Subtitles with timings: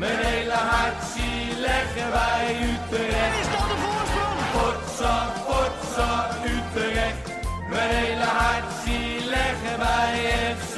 [0.00, 3.40] Mijn hele hart zie leggen wij Utrecht.
[3.40, 4.38] Is dat de voorsprong?
[4.56, 5.14] Potsa,
[5.46, 6.10] potsa,
[6.44, 7.24] Utrecht.
[7.68, 10.14] Mijn hele hart zie leggen wij
[10.56, 10.76] FC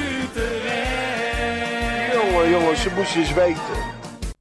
[0.00, 1.32] Utrecht.
[2.12, 3.76] Jongen, jongens, ze moesten eens weten.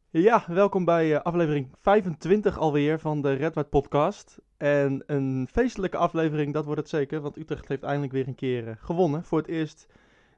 [0.10, 4.38] Ja, welkom bij eh, aflevering 25 alweer van de Red White Podcast.
[4.58, 8.68] En een feestelijke aflevering, dat wordt het zeker, want Utrecht heeft eindelijk weer een keer
[8.68, 9.24] eh, gewonnen.
[9.24, 9.88] Voor het eerst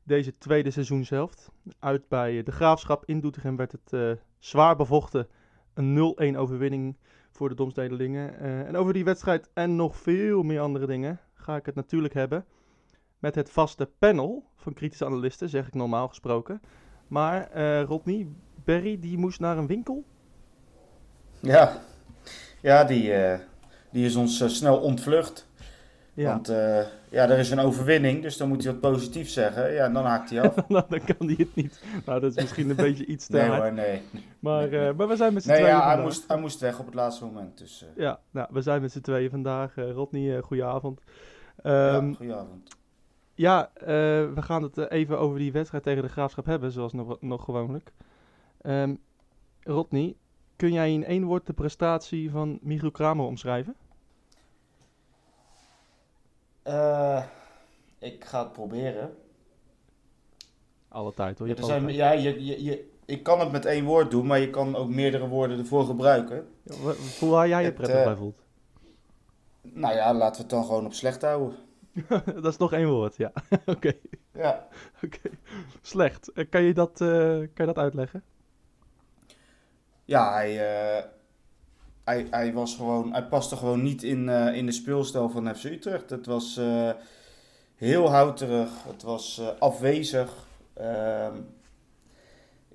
[0.04, 1.51] deze tweede seizoenshelft.
[1.79, 5.27] Uit bij de Graafschap in Doetinchem werd het eh, zwaar bevochten.
[5.73, 6.98] Een 0-1 overwinning
[7.31, 8.39] voor de Domstedelingen.
[8.39, 12.13] Eh, en over die wedstrijd en nog veel meer andere dingen ga ik het natuurlijk
[12.13, 12.45] hebben.
[13.20, 16.62] Met het vaste panel van kritische analisten, zeg ik normaal gesproken.
[17.07, 18.27] Maar eh Rodney,
[18.63, 20.04] Berry, die moest naar een winkel.
[21.40, 21.81] Ja,
[22.62, 23.13] ja die,
[23.91, 25.48] die is ons snel ontvlucht.
[26.16, 29.73] Ja, Want eh, ja, er is een overwinning, dus dan moet hij wat positief zeggen.
[29.73, 30.55] Ja, en dan haakt hij af.
[30.67, 31.84] nou, dan kan hij het niet.
[32.05, 34.02] Nou, dat is misschien een beetje iets te Nee hoor, nee.
[34.40, 36.59] Maar, nee, eh, maar we zijn met z'n Nee, tweeën ja, hij moest, hij moest
[36.59, 37.57] weg op het laatste moment.
[37.57, 39.76] Dus eh, Ja, nou, we zijn met z'n tweeën vandaag.
[39.76, 41.02] Rodney, goedenavond.
[41.63, 42.70] ja, Ehm, goedenavond.
[43.34, 43.85] ja, eh,
[44.34, 47.91] we gaan het even over die wedstrijd tegen de Graafschap hebben, zoals nog, nog gewoonlijk.
[48.62, 48.96] Ehm
[49.63, 50.15] Rodney,
[50.55, 53.76] kun jij in één woord de prestatie van Michiel Kramer omschrijven?
[56.63, 57.23] Eh,
[57.99, 59.15] ik ga het proberen.
[60.87, 61.47] Alle tijd hoor.
[61.47, 64.25] Ja, Je zijn, alle ja, je, je, je, ik kan het met één woord doen,
[64.28, 66.47] maar je kan ook meerdere woorden ervoor gebruiken.
[66.63, 68.41] Ja, Voel waar jij je Het, prettig eh, bij voelt.
[69.61, 71.57] Nou ja, laten we het dan gewoon op slecht houden.
[72.41, 73.31] dat is nog één woord, ja.
[73.66, 73.94] Oké,
[74.34, 74.67] Ja.
[75.03, 75.29] oké.
[75.81, 76.31] Slecht.
[76.31, 78.23] Eh, kan, je dat, kan je dat uitleggen?
[80.06, 81.03] Ja, hij, eh,
[82.03, 85.63] hij, hij, was gewoon, hij paste gewoon niet in, eh, in de speelstijl van FC
[85.63, 86.09] Utrecht.
[86.09, 86.90] Het was eh,
[87.75, 90.47] heel houterig, het was eh, afwezig.
[90.74, 91.34] Ehm,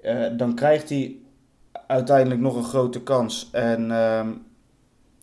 [0.02, 1.16] eh, dan krijgt hij
[1.86, 3.48] uiteindelijk nog een grote kans.
[3.52, 4.32] En ehm,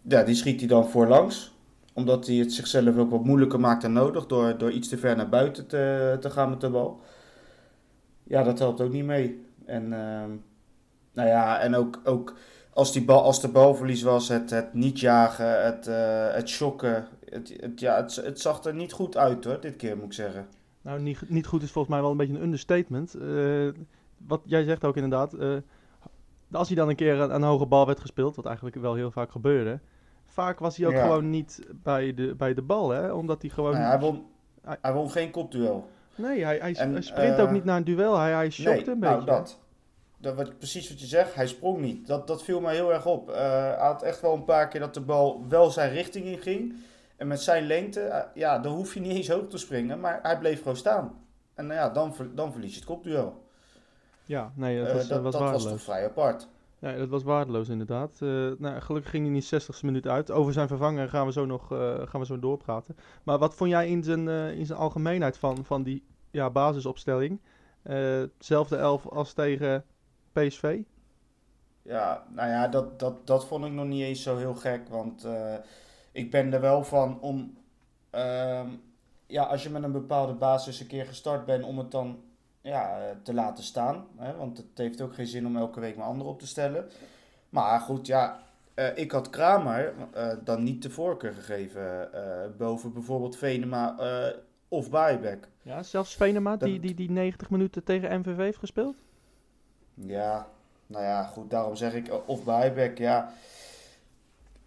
[0.01, 1.53] ja, die schiet hij dan voorlangs.
[1.93, 4.25] Omdat hij het zichzelf ook wat moeilijker maakt dan nodig.
[4.25, 7.01] Door, door iets te ver naar buiten te, te gaan met de bal.
[8.23, 9.45] Ja, dat helpt ook niet mee.
[9.65, 10.29] En ehm,
[11.13, 12.33] nou ja, en ook, ook
[12.75, 17.07] als, die bal, als de balverlies was, het, het niet jagen, het, eh het shocken.
[17.29, 20.13] Het, het, ja, het, het zag er niet goed uit hoor, dit keer moet ik
[20.13, 20.47] zeggen.
[20.81, 23.13] Nou, niet, niet goed is volgens mij wel een beetje een understatement.
[23.13, 23.67] Eh,
[24.27, 25.33] wat jij zegt ook inderdaad.
[25.33, 25.53] eh,
[26.51, 29.11] als hij dan een keer aan een hoge bal werd gespeeld, wat eigenlijk wel heel
[29.11, 29.79] vaak gebeurde.
[30.25, 31.01] Vaak was hij ook Ja.
[31.01, 33.11] gewoon niet bij de, bij de bal, hè?
[33.13, 33.71] Omdat hij gewoon.
[33.73, 34.25] Nou hij, won,
[34.61, 35.87] Hij- hij won geen kopduel.
[36.15, 38.17] Nee, hij, hij, En, hij sprint ook niet naar een duel.
[38.17, 39.31] Hij, hij shockt Nee, een nou beetje.
[39.31, 39.59] dat.
[40.17, 42.07] Dat wat, precies wat je zegt, hij sprong niet.
[42.07, 43.29] Dat, dat viel mij heel erg op.
[43.29, 46.39] Eh, hij had echt wel een paar keer dat de bal wel zijn richting in
[46.39, 46.73] ging.
[47.15, 49.99] En met zijn lengte, eh, ja, dan hoef je niet eens hoog te springen.
[49.99, 51.25] Maar hij bleef gewoon staan.
[51.53, 53.43] En nou ja, dan, dan verlies je het kopduel.
[54.25, 56.47] Ja, nee, dat Eh, was, eh, dat was dat was toch vrij apart.
[56.79, 58.19] Ja, dat was waardeloos inderdaad.
[58.57, 60.31] Nou, gelukkig ging hij niet 60 minuten uit.
[60.31, 61.67] Over zijn vervanger gaan we zo nog
[62.09, 62.95] gaan we zo doorpraten.
[63.23, 64.27] Maar wat vond jij in zijn,
[64.57, 67.41] in zijn algemeenheid van, van die ja, basisopstelling?
[67.81, 69.85] Hetzelfde elf als tegen
[70.41, 70.79] PSV?
[71.81, 74.87] Ja, nou ja, dat, dat, dat vond ik nog niet eens zo heel gek.
[74.89, 75.53] Want eh,
[76.11, 77.57] ik ben er wel van om.
[78.09, 78.67] ehm,
[79.27, 82.19] ja, als je met een bepaalde basis een keer gestart bent, om het dan
[82.61, 84.05] ja, eh, te laten staan.
[84.17, 84.35] Hè?
[84.35, 86.89] Want het heeft ook geen zin om elke week mijn ander op te stellen.
[87.49, 88.39] Maar goed, ja.
[88.73, 89.93] eh, ik had Kramer
[90.43, 92.09] dan niet de voorkeur gegeven
[92.57, 93.95] boven bijvoorbeeld Venema
[94.67, 95.47] of Baybek.
[95.61, 98.95] Ja, zelfs Venema, die, die, die 90 minuten tegen MVV heeft gespeeld?
[99.95, 100.47] Ja,
[100.87, 103.33] nou ja, goed, daarom zeg ik, of Buyback, ja.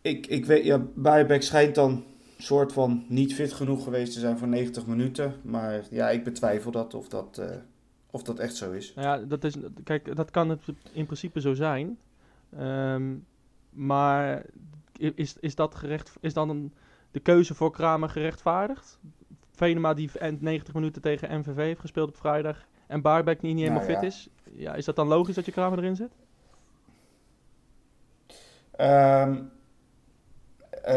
[0.01, 2.05] Ik, ik weet, ja, Buyback schijnt dan
[2.39, 5.35] soort van niet fit genoeg geweest te zijn voor 90 minuten.
[5.43, 7.57] Maar ja, ik betwijfel dat of dat, eh,
[8.11, 8.95] of dat echt zo is.
[8.95, 10.61] Nou ja, dat is, kijk, dat kan het
[10.93, 11.99] in principe zo zijn.
[12.57, 13.15] Ehm,
[13.71, 14.43] maar
[15.15, 16.73] is, is, dat gerecht, is dan
[17.11, 18.99] de keuze voor Kramer gerechtvaardigd?
[19.51, 23.63] Venema die eind 90 minuten tegen MVV heeft gespeeld op vrijdag en Baarbek niet, niet
[23.63, 24.07] helemaal Nou fit ja.
[24.07, 24.29] is.
[24.57, 26.11] Ja, is dat dan logisch dat je Kramer erin zet?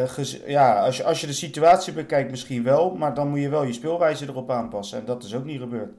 [0.07, 3.49] Gez- ja, als je, als je de situatie bekijkt misschien wel, maar dan moet je
[3.49, 4.99] wel je speelwijze erop aanpassen.
[4.99, 5.93] En dat is ook niet gebeurd.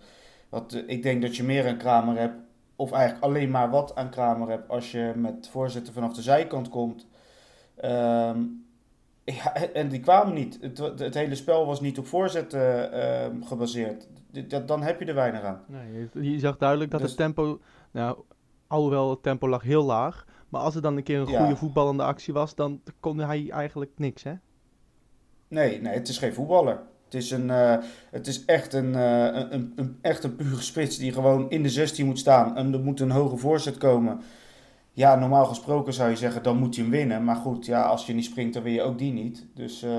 [0.48, 2.36] Want eh, ik denk dat je meer aan Kramer hebt,
[2.76, 6.68] of eigenlijk alleen maar wat aan Kramer hebt, als je met voorzetten vanaf de zijkant
[6.68, 7.06] komt.
[7.76, 8.40] Ehm,
[9.24, 10.58] ja, en die kwamen niet.
[10.60, 14.08] Het, het hele spel was niet op voorzetten ehm, gebaseerd.
[14.48, 15.60] Dat- dan heb je er weinig aan.
[15.66, 18.18] Nee, je, je zag duidelijk dat Dus- het tempo, nou,
[18.66, 21.40] alhoewel het tempo lag heel laag, maar als er dan een keer een Ja.
[21.40, 24.32] goede voetballende actie was, dan kon hij eigenlijk niks, hè?
[25.48, 26.80] Nee, nee, het is geen voetballer.
[27.04, 27.76] Het is, een, eh,
[28.10, 31.68] het is echt, een, eh, een, een, echt een pure spits die gewoon in de
[31.68, 32.56] 16 moet staan.
[32.56, 34.20] En er moet een hoge voorzet komen.
[34.92, 37.24] Ja, normaal gesproken zou je zeggen, dan moet je hem winnen.
[37.24, 39.46] Maar goed, ja, als je niet springt, dan win je ook die niet.
[39.54, 39.98] Dus eh,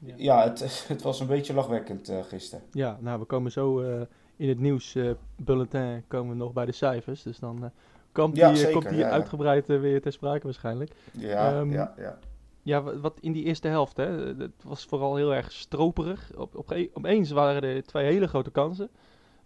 [0.00, 0.14] Ja.
[0.16, 2.64] ja, het, het was een beetje lachwekkend eh, gisteren.
[2.72, 4.00] Ja, nou, we komen zo eh,
[4.36, 7.22] in het nieuws eh, bulletin komen we nog bij de cijfers.
[7.22, 7.70] Dus dan eh,
[8.12, 9.10] komt die, Ja, zeker, komt die ja.
[9.10, 10.92] uitgebreid weer ter sprake waarschijnlijk.
[11.12, 12.18] Ja, Ehm, ja, ja.
[12.62, 16.30] Ja, wa- wat in die eerste helft, hè, het was vooral heel erg stroperig.
[16.36, 18.88] Op, op, opeens waren er twee hele grote kansen.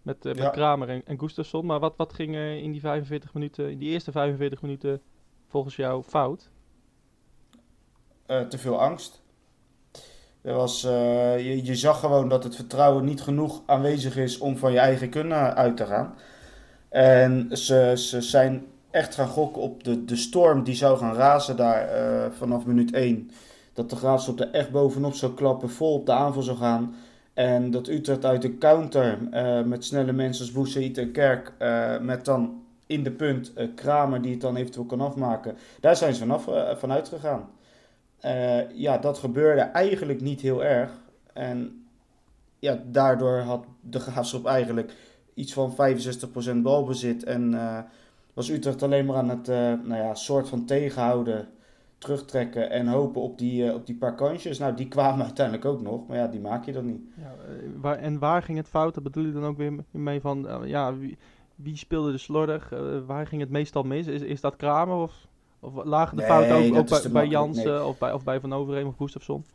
[0.01, 0.49] Met, eh, met Ja.
[0.49, 1.65] Kramer en, en Gustafsson.
[1.65, 5.01] Maar wat, wat ging in die 45 minuten, in die eerste 45 minuten
[5.47, 6.49] volgens jou fout?
[8.25, 9.23] eh, te veel angst.
[10.45, 14.71] Er was, eh, je, zag gewoon dat het vertrouwen niet genoeg aanwezig is om van
[14.71, 16.13] je eigen kunnen uit te gaan.
[16.89, 21.57] En ze, ze zijn echt gaan gokken op de, de storm die zou gaan razen
[21.57, 23.31] daar eh, vanaf minuut 1.
[23.73, 26.95] Dat de Graafschap er echt bovenop zou klappen, vol op de aanval zou gaan.
[27.33, 31.53] En dat Utrecht uit de counter eh, met snelle mensen als Boussaïd en Kerk,
[32.01, 35.57] met dan in de punt Kramer die het dan eventueel kan afmaken.
[35.79, 37.09] Daar zijn ze vanaf, eh, vanuit
[38.19, 40.91] Eh, ja, dat gebeurde eigenlijk niet heel erg.
[41.33, 41.85] En
[42.59, 44.93] ja, daardoor had de Graafschap eigenlijk
[45.33, 45.75] iets van
[46.55, 47.23] 65% balbezit.
[47.23, 47.79] En eh,
[48.33, 51.47] was Utrecht alleen maar aan het eh, nou ja, soort van tegenhouden,
[51.97, 54.59] terugtrekken en hopen op die, op die paar kansjes.
[54.59, 57.01] Nou, die kwamen uiteindelijk ook nog, maar ja, die maak je dan niet.
[57.81, 58.93] Ja, en waar ging het fout?
[58.93, 61.17] Dat bedoel je dan ook weer mee van, ja, wie,
[61.55, 62.73] wie speelde de slordig?
[63.05, 64.07] Waar ging het meestal mis?
[64.07, 65.27] Is, is dat Kramer of,
[65.65, 67.83] of lagen de Nee, fouten ook, bij, bij Jansen nee.
[67.83, 69.45] of, bij, of bij Van Overheem of Gustafsson?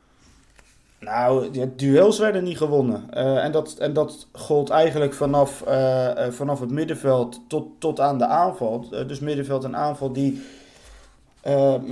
[1.01, 3.05] Nou, de duels werden niet gewonnen.
[3.11, 8.01] Eh, en, dat, en dat gold eigenlijk vanaf, eh, eh, vanaf het middenveld tot, tot
[8.01, 8.89] aan de aanval.
[9.07, 10.43] Dus middenveld en aanval die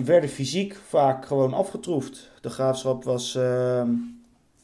[0.04, 2.30] werden fysiek vaak gewoon afgetroefd.
[2.40, 3.88] De graafschap was, ehm,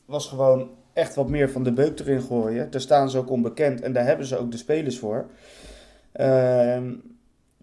[0.05, 2.71] was gewoon echt wat meer van de beuk erin gooien.
[2.71, 5.27] Daar staan ze ook onbekend en daar hebben ze ook de spelers voor.
[6.13, 6.93] Ehm,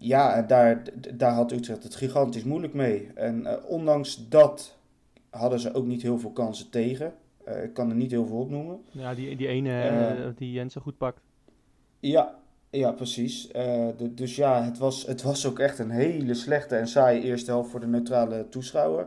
[0.02, 0.82] ja, daar,
[1.14, 3.10] daar had Utrecht het gigantisch moeilijk mee.
[3.14, 4.76] En eh, ondanks dat
[5.30, 7.14] hadden ze ook niet heel veel kansen tegen.
[7.44, 8.80] Eh, ik kan er niet heel veel opnoemen.
[8.90, 10.28] Ja, die, die ene Eh.
[10.36, 11.20] die Jensen goed pakt.
[12.00, 12.38] Ja,
[12.70, 13.48] ja precies.
[13.48, 17.50] De- dus ja, het was, het was ook echt een hele slechte en saaie eerste
[17.50, 19.06] helft voor de neutrale toeschouwer.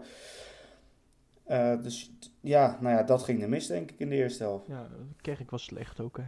[1.81, 2.11] Dus
[2.41, 4.67] ja, nou ja, dat ging er mis denk ik in de eerste helft.
[4.67, 4.87] Ja,
[5.21, 6.23] Kerk was slecht ook, hè.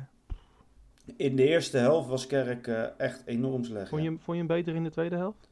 [1.16, 3.90] In de eerste helft was Kerk eh, echt enorm slecht.
[3.90, 5.50] Vond je, hem- vond je hem beter in de tweede helft?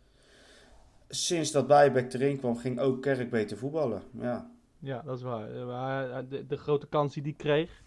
[1.09, 4.01] Sinds dat Bijbek erin kwam, ging ook Kerk beter voetballen.
[4.11, 4.49] Ja,
[4.79, 5.51] Ja, dat is waar.
[5.51, 7.83] Eh, eh, de, de grote kans die die kreeg,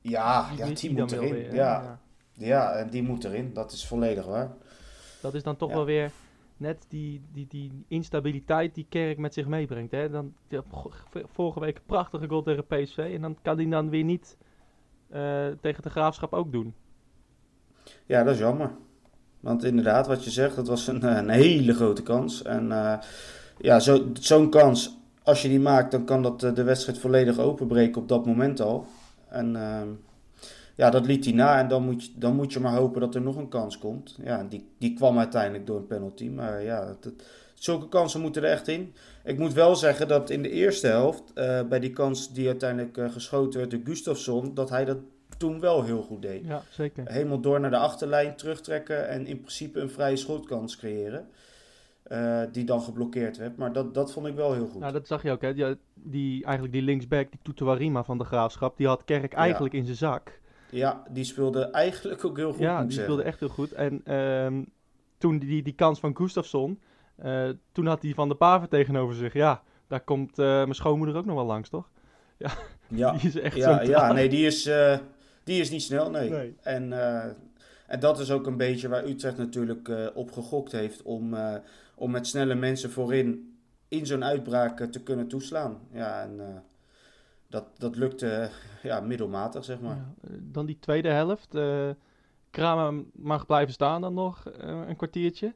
[0.00, 1.32] ja, die ja die hij moet erin.
[1.32, 2.00] weer, ja,
[2.32, 3.52] ja, en die moet erin.
[3.52, 4.50] Dat is volledig waar.
[5.22, 5.74] Dat is dan toch Ja.
[5.74, 6.10] wel weer
[6.56, 9.90] net die, die, die instabiliteit die Kerk met zich meebrengt.
[9.92, 10.10] Hè?
[10.10, 10.34] Dan,
[11.32, 12.98] vorige week een prachtige goal tegen PSV.
[13.14, 14.36] En dan kan hij dan weer niet
[15.60, 16.74] tegen de Graafschap ook doen.
[18.06, 18.70] Ja, dat is jammer.
[19.40, 22.42] Want inderdaad, wat je zegt, dat was een, een hele grote kans.
[22.42, 22.98] En eh,
[23.58, 27.38] ja, zo- zo'n kans, als je die maakt, dan kan dat eh, de wedstrijd volledig
[27.38, 28.86] openbreken op dat moment al.
[29.28, 29.88] En ehm,
[30.80, 31.58] ja, dat liet hij na.
[31.58, 34.16] En dan moet, je, dan moet je maar hopen dat er nog een kans komt.
[34.24, 36.28] Ja, die, die kwam uiteindelijk door een penalty.
[36.28, 36.96] Maar ja,
[37.54, 38.92] zulke kansen moeten er echt in.
[39.24, 42.96] Ik moet wel zeggen dat in de eerste helft, eh, bij die kans die uiteindelijk
[42.96, 44.98] eh, geschoten werd door Gustafsson, dat hij dat
[45.38, 47.12] toen wel heel goed deed Ja, zeker.
[47.12, 51.26] helemaal door naar de achterlijn terugtrekken en in principe een vrije schotkans creëren.
[52.02, 53.56] eh, die dan geblokkeerd werd.
[53.56, 54.80] Maar dat, dat vond ik wel heel goed.
[54.80, 55.40] Nou, dat zag je ook.
[55.42, 55.54] Hè?
[55.54, 59.84] Die, die, eigenlijk die linksback, die Tutuarima van de Graafschap, die had Kerk eigenlijk in
[59.84, 60.39] zijn zak.
[60.70, 62.60] Ja, die speelde eigenlijk ook heel goed.
[62.60, 63.72] ja, die speelde echt heel goed.
[63.72, 64.62] En ehm,
[65.18, 66.80] toen die, die, kans van Gustafsson,
[67.16, 69.32] eh, toen had hij Van de Paver tegenover zich.
[69.32, 71.90] Ja, daar komt eh, mijn schoonmoeder ook nog wel langs, toch?
[72.36, 72.50] Ja,
[73.18, 74.98] Die is echt ja, ja nee, die is, eh,
[75.44, 76.30] die is niet snel, nee.
[76.30, 76.54] Nee.
[76.60, 76.92] En,
[77.86, 81.36] en dat is ook een beetje waar Utrecht natuurlijk op gegokt heeft om,
[81.94, 83.54] om met snelle mensen voorin
[83.88, 85.78] in zo'n uitbraak te kunnen toeslaan.
[85.92, 86.62] Ja, en
[87.50, 88.48] dat, dat lukte eh,
[88.82, 89.96] ja, middelmatig, zeg maar.
[89.96, 91.54] Ja, eh, dan die tweede helft.
[91.54, 91.90] eh
[92.50, 95.54] Kramer mag blijven staan dan nog een kwartiertje.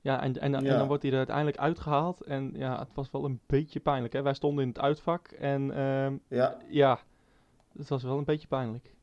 [0.00, 2.20] Ja, en, en, en dan wordt hij er uiteindelijk uitgehaald.
[2.20, 4.12] En ja, het was wel een beetje pijnlijk.
[4.12, 4.22] Hè?
[4.22, 5.28] Wij stonden in het uitvak.
[5.28, 6.98] En ehm, Ja, ja,
[7.78, 8.94] het was wel een beetje pijnlijk.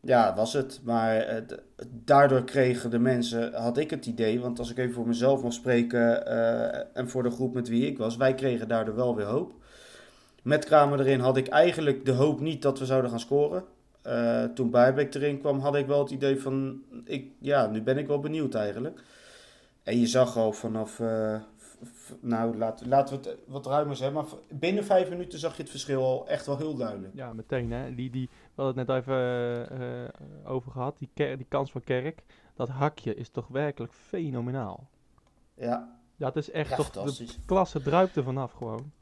[0.00, 0.80] Ja, was het.
[0.84, 1.42] Maar
[1.90, 5.52] daardoor kregen de mensen, had ik het idee, want als ik even voor mezelf mag
[5.52, 6.26] spreken
[6.94, 9.59] en voor de groep met wie ik was, wij kregen daardoor wel weer hoop.
[10.42, 13.64] Met Kramer erin had ik eigenlijk de hoop niet dat we zouden gaan scoren.
[14.02, 17.98] Eh, toen Bijbeek erin kwam, had ik wel het idee van, ik, ja, nu ben
[17.98, 19.02] ik wel benieuwd eigenlijk.
[19.82, 21.40] En je zag al vanaf, eh,
[22.20, 24.16] nou, laat, laten we het wat ruimer zeggen.
[24.16, 27.14] Maar binnen vijf minuten zag je het verschil al echt wel heel duidelijk.
[27.14, 27.94] Ja, meteen hè.
[27.94, 30.08] Die, die, we hadden het net even eh, eh,
[30.44, 30.98] over gehad.
[30.98, 32.22] Die, Ker- die kans van Kerk.
[32.54, 34.88] Dat hakje is toch werkelijk fenomenaal.
[36.16, 37.14] Ja, het is echt ja toch...
[37.16, 38.92] De klasse druipt er vanaf gewoon.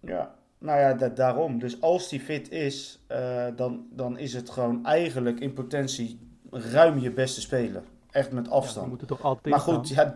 [0.00, 1.58] Ja, nou ja, da- daarom.
[1.58, 6.18] Dus als die fit is, eh, dan, dan is het gewoon eigenlijk in potentie
[6.50, 7.82] ruim je beste speler.
[8.10, 8.88] Echt met Ja, afstand.
[8.88, 10.12] moeten toch altijd Maar goed, ja,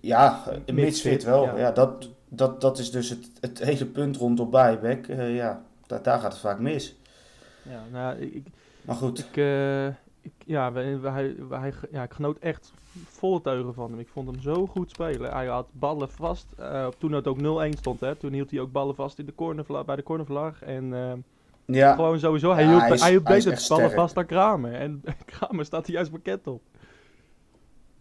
[0.00, 0.42] ja
[0.72, 1.44] Mits fit wel.
[1.44, 1.56] ja.
[1.58, 1.70] Ja.
[1.70, 5.08] dat, dat, dat is dus het, het hele punt rondom Bijbek.
[5.08, 6.96] Eh ja, da- daar gaat het vaak mis.
[7.62, 8.46] Ja, nou, ik, ik,
[8.82, 9.86] Maar goed, ik, eh,
[10.26, 12.72] ik, ja, wij, wij, wij, ja, ik genoot echt
[13.04, 13.98] volle teugen van hem.
[14.00, 15.32] Ik vond hem zo goed spelen.
[15.32, 16.46] Hij had ballen vast.
[16.58, 19.34] eh, toen het ook 0-1 stond, hè, toen hield hij ook ballen vast in de
[19.34, 20.62] cornervla- bij de cornervlag.
[20.62, 21.12] En eh,
[21.76, 24.26] ja, gewoon sowieso, hij Ja, hield, hij is- hij hield hij beter ballen vast dan
[24.26, 24.74] Kramer.
[24.74, 26.62] En Kramer staat er juist bekend op.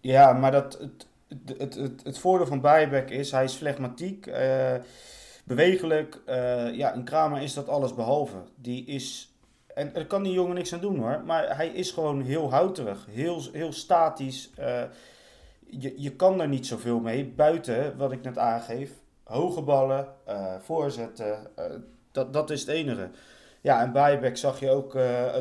[0.01, 4.27] ja maar dat, het, het, het, het, het voordeel van Bijbek is, hij is flegmatiek,
[4.27, 4.73] eh,
[5.45, 6.21] bewegelijk.
[6.25, 8.37] eh, ja, in Kramer is dat alles behalve.
[8.55, 9.34] Die is,
[9.75, 13.05] en er kan die jongen niks aan doen hoor, maar hij is gewoon heel houterig,
[13.09, 14.49] heel, heel statisch.
[14.57, 14.83] eh,
[15.67, 18.91] je, je kan er niet zoveel mee, buiten wat ik net aangeef.
[19.23, 21.65] Hoge ballen, eh, voorzetten, eh,
[22.11, 23.09] dat, dat is het enige.
[23.61, 24.97] Ja, en Bijbek zag je ook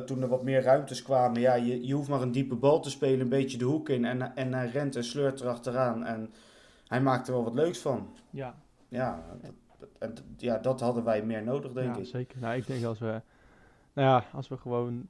[0.06, 1.40] toen er wat meer ruimtes kwamen.
[1.40, 4.04] Ja, je, je hoeft maar een diepe bal te spelen, een beetje de hoek in.
[4.04, 6.04] En, en hij rent en sleurt erachteraan.
[6.04, 6.32] En
[6.88, 8.16] hij maakt er wel wat leuks van.
[8.30, 8.54] Ja,
[8.88, 12.06] Ja, dat, dat- en, ja dat hadden wij meer nodig, denk ja ik.
[12.06, 12.38] zeker.
[12.40, 13.20] Nou, ik denk als we,
[13.94, 15.08] nou ja, als we gewoon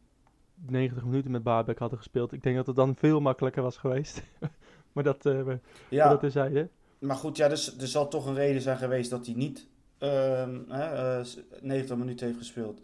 [0.55, 4.23] 90 minuten met Barbek hadden gespeeld, ik denk dat het dan veel makkelijker was geweest.
[4.93, 6.69] maar dat, eh we, Ja, dat terzijde.
[6.99, 9.67] maar goed, ja, dus, er zal toch een reden zijn geweest dat hij niet
[9.99, 11.27] ehm, hè, eh,
[11.61, 12.81] 90 minuten heeft gespeeld.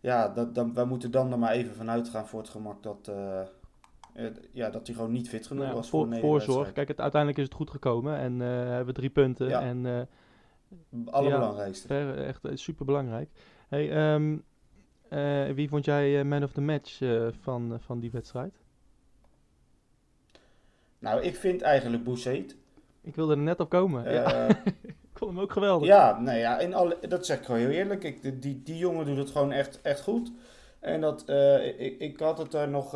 [0.00, 3.08] Ja, dat, dan, wij moeten dan er maar even vanuit gaan voor het gemak dat,
[3.08, 6.72] eh, ja, dat hij gewoon niet fit genoeg Nou ja, was voor, voor, voorzorg.
[6.72, 9.48] Kijk, het, uiteindelijk is het goed gekomen en hebben we drie punten.
[9.48, 9.60] Ja.
[9.60, 10.08] En
[11.10, 11.86] Allerbelangrijkste.
[11.86, 13.30] ver, echt super belangrijk.
[13.68, 14.36] Hey, ehm,
[15.08, 18.52] eh, wie vond jij eh, man of the match eh, van, van die wedstrijd?
[20.98, 22.56] Nou, ik vind eigenlijk Boussaïd.
[23.00, 24.12] Ik wilde er net op komen.
[24.12, 24.48] ja,
[24.82, 25.88] ik vond hem ook geweldig.
[25.88, 28.04] Ja, nee, ja in alle, dat zeg ik gewoon heel eerlijk.
[28.04, 30.32] Ik, die- die, die jongen doet het gewoon echt, echt goed.
[30.80, 31.28] En dat,
[31.78, 32.90] ik, ik had het er nog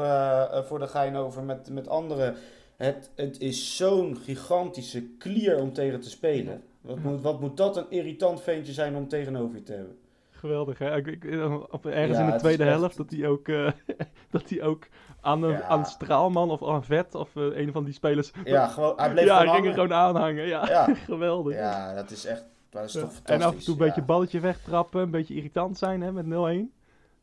[0.66, 2.34] voor de gein over met, met anderen.
[2.76, 6.62] Het, het is zo'n gigantische klier om tegen te spelen.
[6.80, 9.98] Wat moet, wat moet dat een irritant ventje zijn om tegenover je te hebben?
[10.38, 10.96] Geweldig, hè?
[10.96, 11.24] Ik, ik,
[11.70, 13.70] op, ergens Ja, in de het tweede echt- helft dat hij ook, eh,
[14.30, 14.86] dat hij ook
[15.20, 15.62] aan, een, Ja.
[15.62, 18.32] aan Straalman of aan Vet of eh, een van die spelers...
[18.44, 19.90] Ja, gewoon, hij bleef ja, hij gewoon ging er hangen.
[19.90, 20.46] gewoon aanhangen.
[20.46, 20.94] Ja, Ja.
[21.12, 21.54] geweldig.
[21.54, 23.12] Ja, dat is echt, dat is toch.
[23.24, 26.28] En af en toe een beetje balletje wegtrappen, een beetje irritant zijn hè, met 0-1.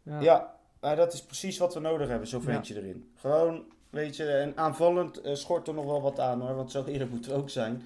[0.04, 0.20] Ja.
[0.20, 3.10] Ja, maar dat is precies wat we nodig hebben, zo'n ventje erin.
[3.16, 6.84] Gewoon, weet je, en aanvallend eh, schort er nog wel wat aan hoor, want zo
[6.86, 7.84] eerlijk moeten we ook zijn.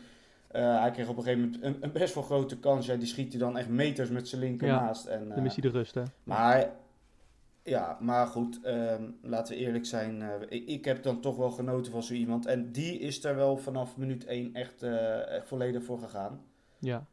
[0.49, 2.85] Eh, hij kreeg op een gegeven moment een, een best wel grote kans.
[2.85, 5.05] Ja, die schiet hij dan echt meters met zijn linker Ja, naast.
[5.05, 6.03] En, Dan eh, is hij de rust, hè.
[6.23, 6.69] maar,
[7.63, 10.21] ja, maar goed, ehm, laten we eerlijk zijn.
[10.21, 12.45] eh, ik, ik heb dan toch wel genoten van zo iemand.
[12.45, 16.41] En die is er wel vanaf minuut 1 echt, eh, echt volledig voor gegaan.
[16.79, 17.05] Ja.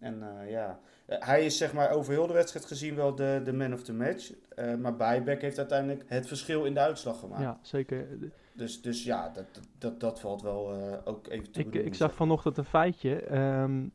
[0.00, 3.40] En eh, ja, Eh, hij is zeg maar over heel de wedstrijd gezien wel de,
[3.44, 4.32] de man of the match.
[4.48, 7.42] Eh, maar Bijbek heeft uiteindelijk het verschil in de uitslag gemaakt.
[7.42, 8.06] ja, zeker.
[8.52, 9.44] Dus, dus ja, dat,
[9.78, 13.16] dat, dat valt wel eh, ook even te Ik, ik zag vanochtend een feitje.
[13.16, 13.86] ehm,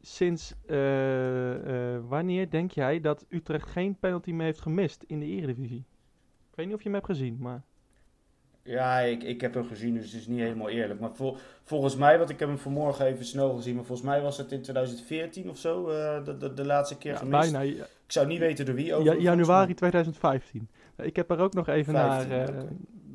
[0.00, 5.26] sinds eh, eh, wanneer denk jij dat Utrecht geen penalty meer heeft gemist in de
[5.26, 5.84] Eredivisie?
[6.50, 7.62] Ik weet niet of je hem hebt gezien, maar...
[8.62, 11.00] Ja, ik, ik heb hem gezien, dus het is niet helemaal eerlijk.
[11.00, 14.20] Maar vol- volgens mij, want ik heb hem vanmorgen even snel gezien, maar volgens mij
[14.20, 15.86] was het in 2014 of zo,
[16.24, 17.52] de, de, de laatste keer Ja, gemist.
[17.52, 17.60] bijna.
[17.60, 19.20] Ja, Ik zou niet weten door wie ja, over.
[19.20, 20.68] januari 2015.
[20.96, 22.48] Ik heb er ook nog even 15, naar,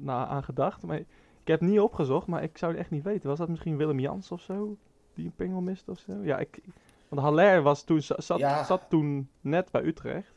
[0.05, 0.83] naar aan gedacht.
[0.83, 1.05] Maar ik
[1.51, 3.29] heb het niet opgezocht, maar ik zou het echt niet weten.
[3.29, 4.77] Was dat misschien Willem Jans of zo?
[5.13, 6.13] Die een pingel mist of zo?
[6.23, 6.59] Ja, ik...
[7.09, 8.63] Want Haller was toen, za- zat, Ja.
[8.63, 10.33] zat toen net bij Utrecht.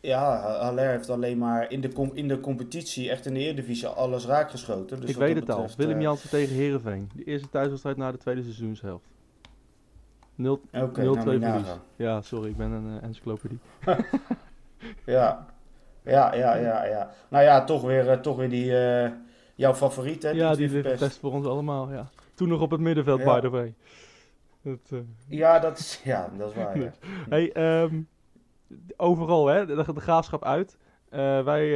[0.00, 3.86] Ja, Haller heeft alleen maar in de, com- in de competitie, echt in de Eredivisie,
[3.88, 5.00] alles raakgeschoten.
[5.00, 5.66] Dus ik weet het al.
[5.76, 7.10] Willem eh, Jansen tegen Herenveen.
[7.14, 9.04] De eerste thuiswedstrijd na de tweede seizoenshelft.
[10.34, 11.40] 0 Oké, 0-2 nou moet je verlies.
[11.42, 11.80] nagaan.
[11.96, 13.58] Ja, sorry, ik ben een eh, encyclopedie.
[15.06, 15.46] Ja.
[16.06, 17.10] Ja, ja, ja, ja.
[17.28, 19.10] Nou ja, toch weer, eh, toch weer die, eh,
[19.54, 20.30] jouw favoriet, hè?
[20.30, 21.00] ja, die ligt verpest.
[21.00, 22.08] best voor ons allemaal, ja.
[22.34, 23.34] Toen nog op het middenveld, Ja.
[23.34, 23.74] by the way.
[24.62, 24.98] Dat, eh,
[25.28, 26.90] Ja, dat is, ja, dat is waar, ja.
[27.28, 28.00] Hey, ehm,
[28.96, 30.76] overal, hè, de, de graafschap uit.
[31.44, 31.70] Wij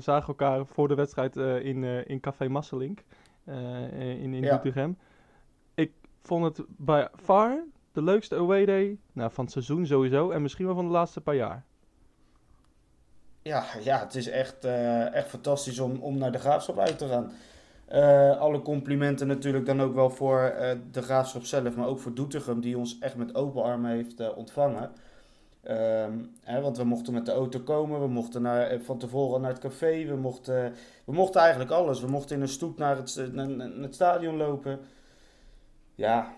[0.00, 3.02] zagen elkaar voor de wedstrijd in, in Café Masselink
[3.46, 4.50] in, in Ja.
[4.50, 4.98] Doetinchem.
[5.74, 5.92] Ik
[6.22, 10.66] vond het bij far de leukste away day nou, van het seizoen sowieso en misschien
[10.66, 11.64] wel van de laatste paar jaar.
[13.42, 17.08] Ja, ja, het is echt, eh, echt fantastisch om, om naar de graafschap uit te
[17.08, 17.32] gaan.
[17.86, 22.14] Eh, alle complimenten natuurlijk dan ook wel voor eh, de graafschap zelf, maar ook voor
[22.14, 24.90] Doetinchem, die ons echt met open armen heeft ontvangen.
[25.62, 29.50] Ehm, hè, want we mochten met de auto komen, we mochten naar, van tevoren naar
[29.50, 32.00] het café, we mochten, we mochten eigenlijk alles.
[32.00, 33.48] We mochten in een stoet naar het, naar,
[33.80, 34.80] het stadion lopen.
[35.94, 36.34] Ja,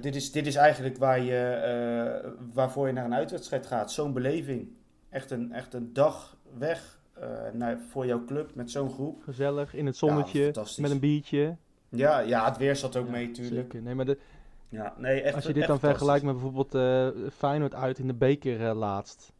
[0.00, 3.92] dit, is, dit is eigenlijk waar je, waarvoor je naar een uitwedstrijd gaat.
[3.92, 4.76] Zo'n beleving.
[5.10, 9.22] Echt een, echt een dag weg eh, naar, voor jouw club met zo'n groep.
[9.22, 11.56] Gezellig, in het zonnetje, met een biertje.
[11.88, 13.82] Ja, ja, het weer zat ook Ja, mee natuurlijk.
[13.82, 14.18] Nee, maar de,
[14.68, 18.14] Ja, nee, echt, als je dit dan vergelijkt met bijvoorbeeld eh, Feyenoord uit in de
[18.14, 19.32] beker eh, laatst.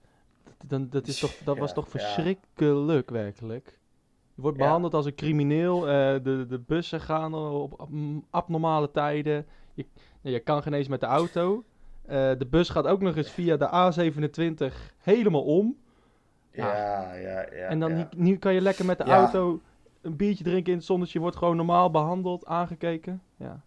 [0.44, 3.78] Dat, dan, dat, is toch, dat was toch verschrikkelijk, werkelijk.
[4.34, 5.80] Je wordt behandeld als een crimineel.
[5.80, 7.90] de, de bussen gaan op ab-
[8.30, 9.46] abnormale tijden.
[9.74, 9.86] Je,
[10.20, 11.64] je kan geen eens met de auto.
[12.06, 13.92] De bus gaat ook nog eens via de
[14.70, 15.76] A27 helemaal om.
[16.62, 17.66] Ja, ja, ja.
[17.66, 17.96] en dan ja.
[17.96, 19.60] nu, nu kan je lekker met de auto
[20.00, 21.12] een biertje drinken in het zonnetje.
[21.12, 23.22] Je wordt gewoon normaal behandeld, aangekeken.
[23.36, 23.60] Ja.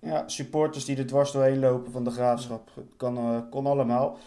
[0.00, 2.70] Ja, supporters die er dwars doorheen lopen van de graafschap.
[2.74, 4.18] Het kan, eh, kon allemaal.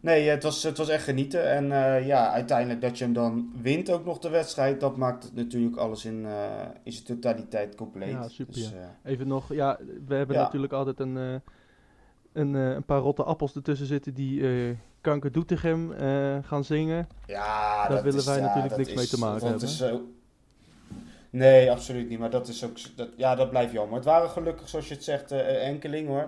[0.00, 1.50] Nee, het was, het was echt genieten.
[1.50, 4.80] En eh, ja, uiteindelijk dat je hem dan wint, ook nog de wedstrijd.
[4.80, 8.10] Dat maakt het natuurlijk alles in, eh, in zijn totaliteit compleet.
[8.10, 11.40] Ja, super, Dus, Even nog, ja, we hebben natuurlijk altijd een,
[12.32, 14.42] een, een paar rotte appels ertussen zitten die
[15.04, 17.08] Kanker Doetinchem eh, gaan zingen.
[17.26, 19.68] ja, Daar dat willen is- wij ja, natuurlijk niks mee te maken dat hebben.
[19.68, 19.84] Is.
[21.30, 22.18] Nee, absoluut niet.
[22.18, 22.76] Maar dat is ook...
[22.96, 23.94] Dat, ja, dat blijft jammer.
[23.96, 26.20] Het waren gelukkig, zoals je het zegt, eh enkeling hoor.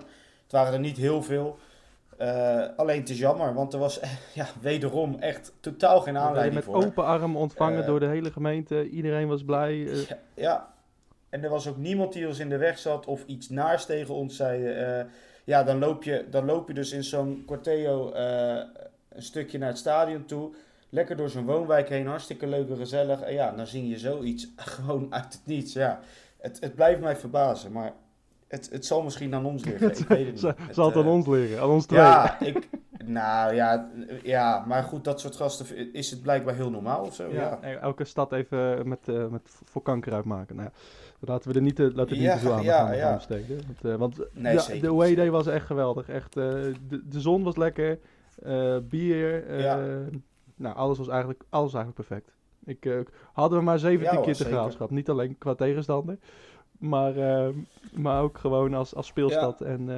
[0.43, 1.57] Het waren er niet heel veel.
[2.75, 3.99] Alleen het is jammer, want er was
[4.33, 6.75] ja, wederom echt totaal geen aanleiding met voor.
[6.75, 8.89] open armen ontvangen door de hele gemeente.
[8.89, 9.75] Iedereen was blij.
[9.77, 10.73] Ja, ja,
[11.29, 14.13] en er was ook niemand die ons in de weg zat of iets naars tegen
[14.13, 14.67] ons zei.
[15.47, 18.63] Ja, dan loop, je, dan loop je dus in zo'n corteo eh,
[19.09, 20.53] een stukje naar het stadion toe.
[20.89, 23.21] Lekker door zo'n woonwijk heen, hartstikke leuk en gezellig.
[23.21, 25.73] En ja, dan zie je zoiets gewoon uit het niets.
[25.73, 25.99] Ja,
[26.37, 27.93] het, het blijft mij verbazen, maar
[28.47, 29.89] het, het zal misschien aan ons liggen.
[29.99, 30.39] Ik weet het niet.
[30.39, 31.99] Zal Het, zal het aan eh, ons liggen, aan ons twee.
[31.99, 32.69] Ja, ik,
[33.05, 33.89] nou ja,
[34.23, 37.27] ja, maar goed, dat soort gasten is het blijkbaar heel normaal of zo.
[37.31, 40.55] Ja, Ja, Elke stad even met, eh, met voor kanker uitmaken.
[40.55, 40.69] Nou,
[41.19, 43.61] laten we er niet te, laten we er Ja, niet aan ja, besteden.
[43.67, 46.09] Want, eh, want Nee, ja, zeker de away day zeker was echt geweldig.
[46.09, 46.43] Echt, eh,
[46.87, 47.99] de, de zon was lekker,
[48.89, 49.43] bier,
[50.55, 52.35] nou alles was eigenlijk, alles eigenlijk perfect.
[52.65, 54.57] Ik, hadden we maar 17 Ja, hoor, keer te zeker.
[54.57, 54.89] graafschap.
[54.89, 56.17] Niet alleen qua tegenstander,
[56.79, 57.13] maar,
[57.93, 59.61] maar ook gewoon als, als speelstad.
[59.61, 59.89] En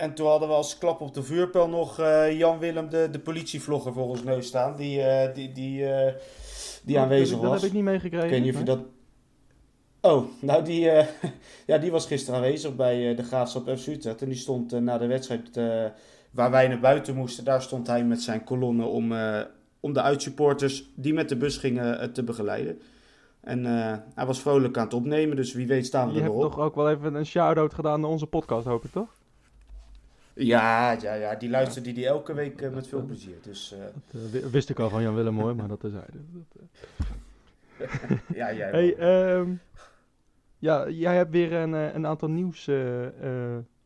[0.00, 3.18] En toen hadden we als klap op de vuurpijl nog eh, Jan Willem, de, de
[3.18, 4.76] politievlogger, voor ons neus staan.
[4.76, 6.14] Die, eh, die, die, eh,
[6.82, 7.60] die aanwezig dat, dat was.
[7.60, 8.26] heb ik niet meegekregen.
[8.26, 8.80] Ik weet niet of je dat.
[10.00, 10.80] Oh, nou die,
[11.66, 14.22] ja, die was gisteren aanwezig bij de Graafschap FC Utrecht.
[14.22, 15.60] En die stond na de wedstrijd
[16.30, 17.44] waar wij naar buiten moesten.
[17.44, 19.12] Daar stond hij met zijn kolonne om,
[19.80, 22.80] om de uitsupporters die met de bus gingen te begeleiden.
[23.40, 23.64] En
[24.14, 26.44] hij was vrolijk aan het opnemen, dus wie weet staan we Je er hebt nog
[26.44, 26.52] op.
[26.52, 29.19] toch ook wel even een shout-out gedaan naar onze podcast, hoop ik toch?
[30.46, 33.36] Ja, ja, ja, die luisterde die elke week eh, met veel plezier.
[33.42, 33.78] Dus eh,
[34.10, 35.80] Dat eh, wi- wist ik al van Jan Willem hoor, maar dat.
[35.80, 35.98] Dat, eh.
[38.34, 39.50] ja, jij Hey, ehm,
[40.58, 42.68] ja, jij hebt weer een, een aantal nieuws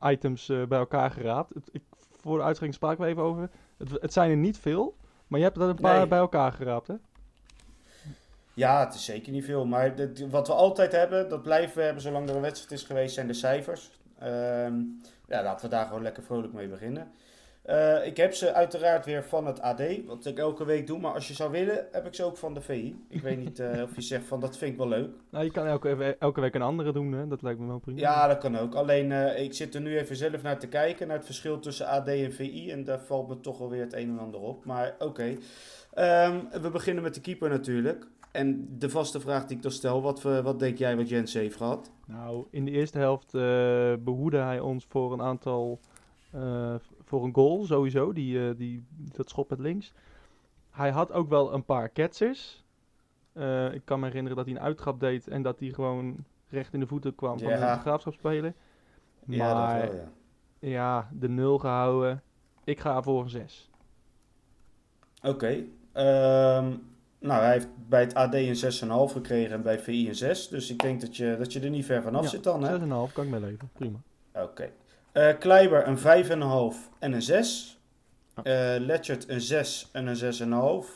[0.02, 1.52] items eh, bij elkaar geraapt.
[1.72, 1.82] Ik,
[2.20, 3.50] voor de uitzending spraken we even over.
[3.76, 6.08] Het, het zijn er niet veel, maar je hebt er een paar Nee.
[6.08, 6.94] bij elkaar geraapt, hè?
[8.54, 9.66] Ja, het is zeker niet veel.
[9.66, 12.86] Maar dit- wat we altijd hebben, dat blijven we hebben zolang er een wedstrijd is
[12.86, 13.90] geweest, zijn de cijfers.
[14.18, 14.74] Ehm,
[15.26, 17.12] ja, laten we daar gewoon lekker vrolijk mee beginnen.
[17.64, 20.98] Eh, ik heb ze uiteraard weer van het AD, wat ik elke week doe.
[20.98, 23.04] Maar als je zou willen, heb ik ze ook van de VI.
[23.08, 25.10] Ik weet niet eh, of je zegt van dat vind ik wel leuk.
[25.30, 27.28] Nou, je kan elke, elke week een andere doen, hè?
[27.28, 28.00] Dat lijkt me wel prima.
[28.00, 28.74] Ja, dat kan ook.
[28.74, 31.86] Alleen eh, ik zit er nu even zelf naar te kijken, naar het verschil tussen
[31.86, 32.70] AD en VI.
[32.70, 34.64] En daar valt me toch alweer het een en ander op.
[34.64, 35.36] Maar oké.
[35.94, 38.06] Ehm, we beginnen met de keeper natuurlijk.
[38.34, 41.32] En de vaste vraag die ik dan stel, wat, we- wat denk jij wat Jens
[41.34, 41.92] heeft gehad?
[42.06, 45.80] Nou, in de eerste helft eh, behoedde hij ons voor een aantal.
[46.30, 49.92] eh, voor een goal sowieso, die, eh, die, dat schop met links.
[50.70, 52.64] Hij had ook wel een paar ketsers.
[53.32, 56.16] Eh, ik kan me herinneren dat hij een uittrap deed en dat hij gewoon
[56.48, 57.74] recht in de voeten kwam van Ja.
[57.74, 58.54] de graafschapspeler.
[59.26, 60.68] Ja, Maar dat wel, ja.
[60.70, 62.22] ja, de nul gehouden.
[62.64, 63.70] Ik ga voor een 6.
[65.22, 65.64] Oké.
[65.92, 66.72] Ehm,
[67.24, 70.48] nou, hij heeft bij het AD een 6,5 gekregen en bij VI een 6.
[70.48, 72.78] Dus ik denk dat je, dat je er niet ver vanaf Ja, zit dan, hè?
[72.78, 73.70] 6,5 kan ik mee leven.
[73.72, 73.98] Prima.
[74.32, 74.70] Oké.
[75.12, 76.04] Eh Kleiber een 5,5
[76.98, 77.78] en een 6.
[78.42, 80.88] Eh Letchert een 6 en een 6,5.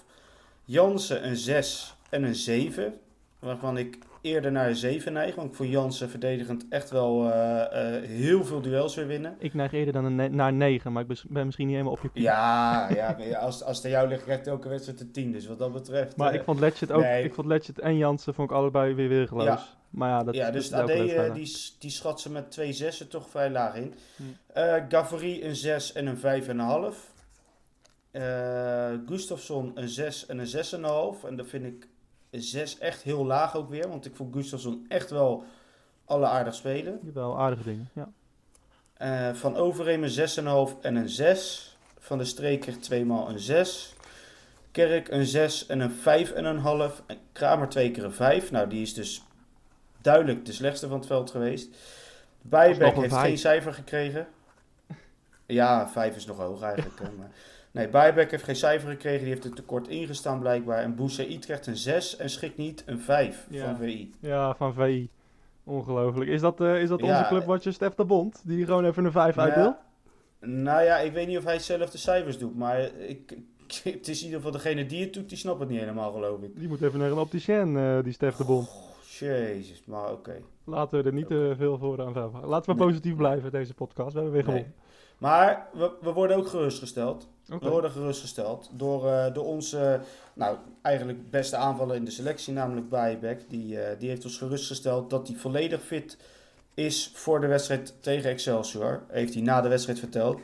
[0.65, 3.01] Jansen een 6 en een 7.
[3.39, 5.35] Waarvan ik eerder naar een 7 neig.
[5.35, 9.37] Want ik vond Jansen verdedigend echt wel eh, eh, heel veel duels weer winnen.
[9.39, 12.23] Ik neig eerder dan een ne- naar 9, maar ik ben misschien niet helemaal objectief.
[12.23, 15.33] Ja, ja ja, als, als het aan jou ligt, krijgt elke wedstrijd een 10.
[15.33, 16.17] Dus wat dat betreft.
[16.17, 17.03] Maar eh, ik vond Letchert ook.
[17.03, 17.25] nee.
[17.25, 19.77] Ik vond Letchert en Jansen vond ik allebei weer weergeloos.
[19.91, 22.51] Maar ja, dat ja, dat dus de elke AD eh, die, die schat ze met
[22.51, 23.95] twee zessen toch vrij laag in.
[24.17, 24.23] Hm.
[24.53, 26.43] Eh Gavri een 6 en een
[26.93, 26.97] 5,5.
[28.11, 30.47] Eh Gustafsson een 6 en een
[31.23, 31.29] 6,5.
[31.29, 31.89] En dat vind ik
[32.31, 33.89] 6 echt heel laag ook weer.
[33.89, 35.45] Want ik vond Gustafsson echt wel
[36.05, 37.01] alle aardig spelen.
[37.15, 38.09] Wel aardige dingen, ja.
[38.95, 41.77] Eh, van Overeem een 6,5 en een 6.
[41.99, 43.95] Van de Streker tweemaal een 6.
[44.73, 47.03] Kerk een 6 en een 5,5.
[47.07, 48.51] En Kramer twee keer een 5.
[48.51, 49.23] Nou, die is dus
[50.01, 51.69] duidelijk de slechtste van het veld geweest.
[52.43, 53.27] Bijbeck heeft vijf.
[53.27, 54.29] geen cijfer gekregen.
[55.47, 57.01] Ja, 5 is nog hoog eigenlijk.
[57.19, 57.31] maar...
[57.79, 59.19] Nee, Bijbeck heeft geen cijfer gekregen.
[59.21, 60.83] Die heeft het tekort ingestaan blijkbaar.
[60.83, 63.65] En Boussaïd krijgt een 6 en Schik niet een 5 Ja.
[63.65, 64.13] van VI.
[64.21, 65.09] Ja, van VI.
[65.65, 66.31] Ongelooflijk.
[66.31, 68.43] Is dat, eh, is dat onze Ja, clubwatcher Stef de Bond?
[68.45, 69.77] Die gewoon even een 5 Nou ja, uitdeelt?
[70.41, 72.57] Nou ja, ik weet niet of hij zelf de cijfers doet.
[72.57, 73.37] Maar ik,
[73.85, 76.43] het is in ieder geval degene die het doet, die snapt het niet helemaal, geloof
[76.43, 76.59] ik.
[76.59, 78.71] Die moet even naar een opticien, eh, die Stef de Bond.
[79.19, 80.37] Jezus, maar oké.
[80.65, 82.13] Laten we er niet te veel voor aan
[82.45, 82.87] Laten we Nee.
[82.89, 84.13] positief blijven deze podcast.
[84.15, 84.55] We hebben weer Nee.
[84.57, 84.75] gewonnen.
[85.19, 87.29] Maar we, we worden ook gerustgesteld.
[87.53, 87.65] Oké.
[87.65, 90.01] We worden gerustgesteld door, eh, door onze,
[90.33, 93.41] nou, eigenlijk beste aanvaller in de selectie, namelijk Bijbeck.
[93.49, 96.17] Die, eh, die heeft ons gerustgesteld dat hij volledig fit
[96.75, 99.03] is voor de wedstrijd tegen Excelsior.
[99.09, 100.41] Heeft hij na de wedstrijd verteld.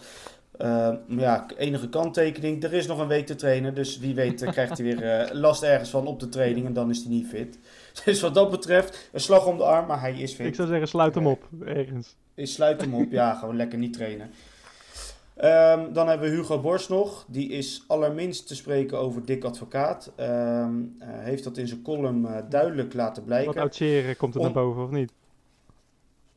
[0.58, 2.62] Maar ja, enige kanttekening.
[2.62, 3.74] Er is nog een week te trainen.
[3.74, 6.66] Dus wie weet krijgt hij weer last ergens van op de training.
[6.66, 7.58] En dan is hij niet fit.
[8.04, 9.86] Dus wat dat betreft, een slag om de arm.
[9.86, 10.46] Maar hij is fit.
[10.46, 12.16] Ik zou zeggen, sluit hem op, ergens.
[12.34, 13.10] Ik sluit hem op.
[13.10, 14.30] ja, gewoon lekker niet trainen.
[15.34, 17.24] Ehm, dan hebben we Hugo Borst nog.
[17.28, 20.12] Die is allerminst te spreken over Dick Advocaat.
[20.16, 20.68] Eh,
[20.98, 23.60] heeft dat in zijn column eh, duidelijk laten Wat blijken.
[23.60, 25.12] oud zeer komt er Om- naar boven, of niet?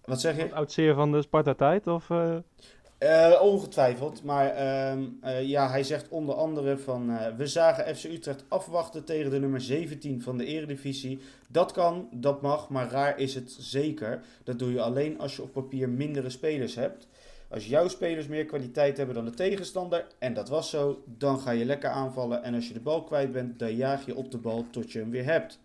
[0.06, 0.42] Wat zeg je?
[0.42, 2.10] Wat oud zeer van de Sparta-tijd, of...
[2.10, 7.18] eh, ongetwijfeld, maar ehm, eh, ja, hij zegt onder andere van...
[7.38, 11.20] we zagen FC Utrecht afwachten tegen de nummer 17 van de eredivisie.
[11.50, 14.22] Dat kan, dat mag, maar raar is het zeker.
[14.44, 17.08] Dat doe je alleen als je op papier mindere spelers hebt.
[17.50, 21.52] Als jouw spelers meer kwaliteit hebben dan de tegenstander, en dat was zo, dan ga
[21.52, 22.44] je lekker aanvallen.
[22.44, 25.00] En als je de bal kwijt bent, dan jaag je op de bal tot je
[25.00, 25.60] hem weer hebt.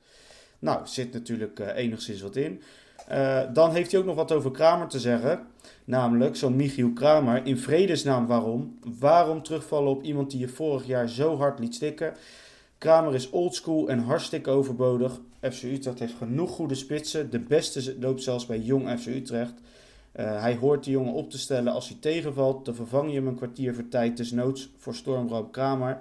[0.59, 2.63] Nou, zit natuurlijk eh, enigszins wat in.
[3.07, 5.47] Eh, dan heeft hij ook nog wat over Kramer te zeggen.
[5.85, 7.47] Namelijk, zo'n Michiel Kramer.
[7.47, 8.79] In vredesnaam waarom?
[8.99, 12.15] Waarom terugvallen op iemand die je vorig jaar zo hard liet stikken?
[12.79, 15.21] Kramer is oldschool en hartstikke overbodig.
[15.41, 17.31] FC Utrecht heeft genoeg goede spitsen.
[17.31, 19.55] De beste loopt zelfs bij jong FC Utrecht.
[20.13, 22.65] Eh, hij hoort de jongen op te stellen als hij tegenvalt.
[22.65, 24.17] Dan vervang je hem een kwartier voor tijd.
[24.17, 26.01] Desnoods voor stormramp Kramer.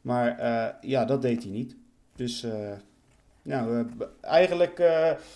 [0.00, 1.76] Maar eh, ja, dat deed hij niet.
[2.16, 2.72] Dus eh,
[3.42, 3.86] nou,
[4.20, 4.82] eigenlijk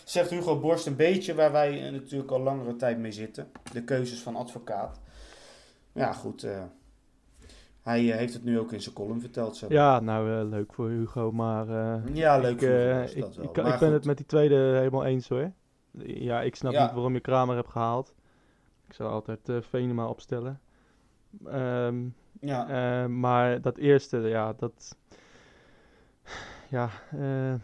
[0.05, 3.47] zegt Hugo Borst een beetje waar wij natuurlijk al langere tijd mee zitten.
[3.73, 5.01] De keuzes van advocaat.
[5.93, 6.47] Ja, goed.
[7.83, 9.57] hij heeft het nu ook in zijn column verteld.
[9.57, 9.67] Zo.
[9.69, 11.67] Ja, nou, leuk voor Hugo, maar...
[12.13, 15.29] Ja, leuk ik, voor Hugo Borst, ik, ik, ben het met die tweede helemaal eens
[15.29, 15.53] hoor.
[15.99, 16.83] Ja, ik snap Ja.
[16.83, 18.15] niet waarom je Kramer hebt gehaald.
[18.87, 20.61] Ik zou altijd eh Venema opstellen.
[21.47, 22.09] Ehm,
[22.41, 22.69] Ja,
[23.03, 24.97] eh, maar dat eerste, ja, dat...
[26.69, 27.55] Ja, eh,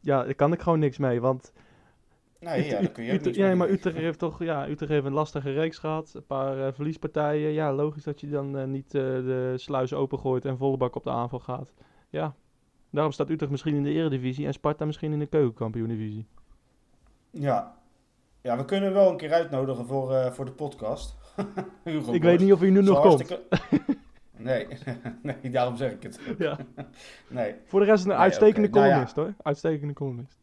[0.00, 1.52] ja, daar kan ik gewoon niks mee, want...
[2.40, 3.68] nee, ja, kun je ja, maar.
[3.70, 6.12] Utrecht heeft toch ja, Utrecht heeft een lastige reeks gehad.
[6.14, 7.50] Een paar verliespartijen.
[7.50, 11.38] Ja, logisch dat je dan niet de sluis opengooit en volle bak op de aanval
[11.40, 11.72] gaat.
[12.10, 12.34] Ja,
[12.90, 16.26] daarom staat Utrecht misschien in de eredivisie en Sparta misschien in de keukenkampioen-divisie.
[17.40, 17.74] Ja.
[18.40, 21.14] ja, we kunnen wel een keer uitnodigen voor, eh, voor de podcast.
[21.84, 22.20] Hugo Ik Borst.
[22.20, 23.38] weet niet of hij nu Zo nog komt.
[24.38, 24.66] Nee,
[25.22, 26.20] nee, daarom zeg ik het.
[26.38, 26.58] Ja.
[27.28, 27.54] Nee.
[27.64, 28.78] Voor de rest een Nee, uitstekende oké.
[28.78, 28.92] Nou ja.
[28.92, 29.34] columnist hoor.
[29.42, 30.38] Uitstekende columnist.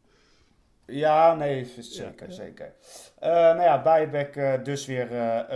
[0.86, 2.32] Ja, nee, zeker, Ja.
[2.34, 2.72] zeker.
[3.18, 5.08] Eh, nou ja, Bijbeck eh, dus weer,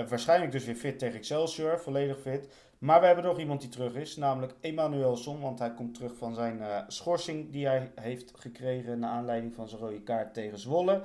[0.09, 2.48] waarschijnlijk dus weer fit tegen Excelsior, volledig fit.
[2.79, 6.35] Maar we hebben nog iemand die terug is, namelijk Emanuelson, want hij komt terug van
[6.35, 11.03] zijn schorsing die hij heeft gekregen naar aanleiding van zijn rode kaart tegen Zwolle.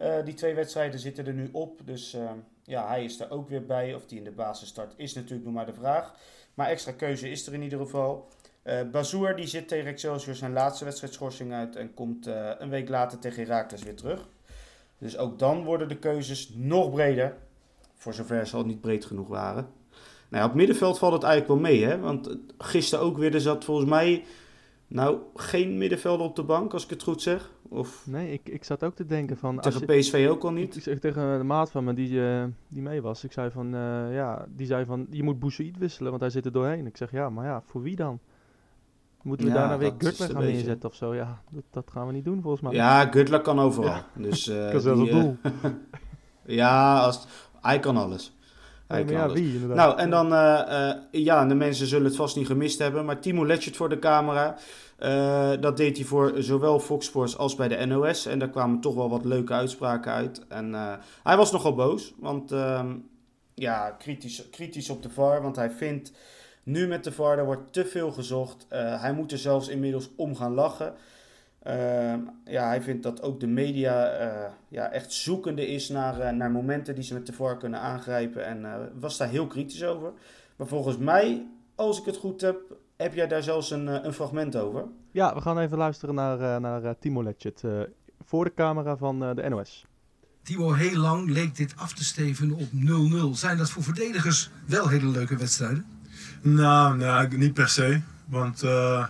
[0.00, 2.30] Eh, die twee wedstrijden zitten er nu op, dus eh,
[2.62, 3.94] ja, hij is er ook weer bij.
[3.94, 6.14] Of die in de basis start is natuurlijk nog maar de vraag.
[6.54, 8.28] Maar extra keuze is er in ieder geval.
[8.62, 12.68] Eh Bazoer die zit tegen Excelsior zijn laatste wedstrijd schorsing uit en komt eh, een
[12.68, 14.28] week later tegen Heracles weer terug.
[14.98, 17.36] Dus ook dan worden de keuzes nog breder.
[17.94, 19.68] Voor zover ze al niet breed genoeg waren.
[20.28, 21.98] Nou op middenveld valt het eigenlijk wel mee, hè?
[21.98, 24.24] Want gisteren ook weer, er zat volgens mij,
[24.90, 27.50] nou, geen middenvelder op de bank, als ik het goed zeg.
[27.68, 29.60] Of Nee, ik, ik zat ook te denken van...
[29.60, 30.82] als tegen je- PSV ook al Ik niet.
[30.82, 33.24] zeg tegen de maat van me die, eh, die mee was.
[33.24, 36.44] Ik zei van, eh, ja, die zei van, je moet Boussaïd wisselen, want hij zit
[36.44, 36.86] er doorheen.
[36.86, 38.18] Ik zeg, ja, maar ja, voor wie dan?
[39.22, 41.14] Moeten we Ja, daarna weer een gaan beetje- neerzetten of zo?
[41.14, 42.72] Ja, dat, dat gaan we niet doen volgens mij.
[42.72, 43.90] Ja, Gutler kan overal.
[43.90, 44.06] Ja.
[44.16, 45.36] Dus, eh, kan zelfs op die, doel.
[46.60, 47.26] ja, als,
[47.60, 48.36] hij kan alles.
[48.98, 49.32] Ja, alles.
[49.40, 49.76] wie inderdaad.
[49.76, 53.20] Nou, en dan, eh, eh, ja, de mensen zullen het vast niet gemist hebben, maar
[53.20, 54.56] Timo Letchert voor de camera.
[54.98, 58.26] Eh, dat deed hij voor zowel Fox Sports als bij de NOS.
[58.26, 60.46] En daar kwamen toch wel wat leuke uitspraken uit.
[60.48, 60.74] En
[61.22, 62.96] hij was nogal boos, want ehm,
[63.54, 65.42] ja, kritisch, kritisch op de VAR.
[65.42, 66.12] Want hij vindt
[66.62, 68.66] nu met de VAR, er wordt te veel gezocht.
[68.74, 70.94] Hij moet er zelfs inmiddels om gaan lachen.
[71.62, 76.32] Ehm, ja, hij vindt dat ook de media eh, ja, echt zoekende is naar, eh,
[76.32, 78.46] naar momenten die ze met de VAR kunnen aangrijpen.
[78.46, 80.12] En eh, was daar heel kritisch over.
[80.56, 82.58] Maar volgens mij, als ik het goed heb,
[82.96, 84.84] heb jij daar zelfs een, een fragment over.
[85.10, 87.80] Ja, we gaan even luisteren naar, eh, naar Timo Letchert eh,
[88.24, 89.86] voor de camera van eh, de NOS.
[90.42, 93.36] Timo, heel lang leek dit af te steven op 0-0.
[93.36, 95.86] Zijn dat voor verdedigers wel hele leuke wedstrijden?
[96.42, 98.00] Nou, nou, niet per se.
[98.24, 99.06] Want eh,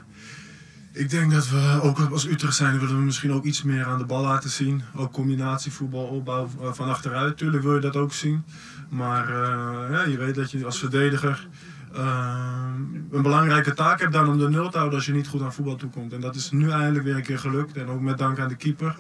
[0.92, 3.98] ik denk dat we, ook als Utrecht zijn, willen we misschien ook iets meer aan
[3.98, 4.83] de bal laten zien.
[4.94, 7.37] Ook combinatievoetbal, opbouw eh, van achteruit.
[7.37, 8.44] Tuurlijk wil je dat ook zien.
[8.88, 11.48] Maar eh, ja, je weet dat je als verdediger
[11.94, 12.72] eh,
[13.11, 15.53] een belangrijke taak hebt dan om de nul te houden als je niet goed aan
[15.53, 16.12] voetbal toekomt.
[16.12, 17.76] En dat is nu eindelijk weer een keer gelukt.
[17.76, 18.96] En ook met dank aan de keeper.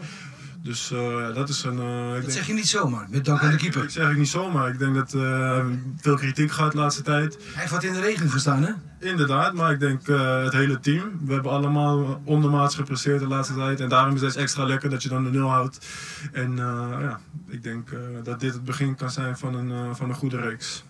[0.62, 1.78] Dus eh, dat is een...
[1.78, 3.82] eh, ik Dat denk- zeg je niet zomaar, met dank aan de keeper.
[3.82, 4.68] Ik zeg ik niet zomaar.
[4.68, 5.64] Ik denk dat eh
[5.96, 7.34] veel kritiek gehad de laatste tijd.
[7.34, 8.72] Hij heeft wat in de regen gestaan, hè?
[8.98, 10.06] Inderdaad, maar ik denk
[10.44, 11.20] het hele team.
[11.24, 13.80] We hebben allemaal ondermaats gepresteerd de laatste tijd.
[13.80, 15.86] En daarom is het extra lekker dat je dan de nul houdt.
[16.32, 17.88] En ja, ik denk
[18.22, 20.84] dat dit het begin kan zijn van een, van een goede reeks.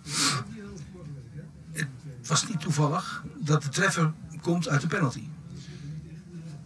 [1.73, 5.23] Het was niet toevallig dat de treffer komt uit de penalty.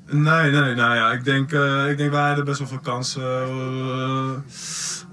[0.06, 3.22] Nee, nee, nou ja, ik denk, eh, ik denk wij hadden best wel veel kansen
[3.22, 4.30] eh,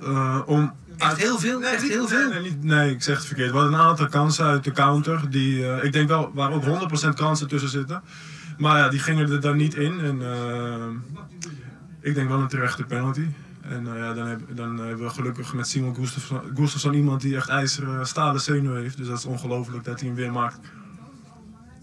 [0.01, 0.73] eh, om...
[0.97, 1.63] Echt heel veel?
[1.63, 2.29] Echt heel veel?
[2.29, 3.51] Nee, nee, nee, ik zeg het verkeerd.
[3.51, 5.29] We hadden een aantal kansen uit de counter.
[5.29, 6.67] Die, ik denk wel, waar ook 100%
[7.15, 8.01] kansen tussen zitten.
[8.57, 9.99] Maar ja, die gingen er dan niet in.
[9.99, 10.21] En
[12.01, 13.25] ik denk wel een terechte penalty.
[13.61, 15.95] En ja, dan, heb, dan hebben we gelukkig met Simon
[16.55, 18.97] Gustafsson, iemand die echt ijzeren stalen zenuw heeft.
[18.97, 20.59] Dus dat is ongelooflijk dat hij hem weer maakt.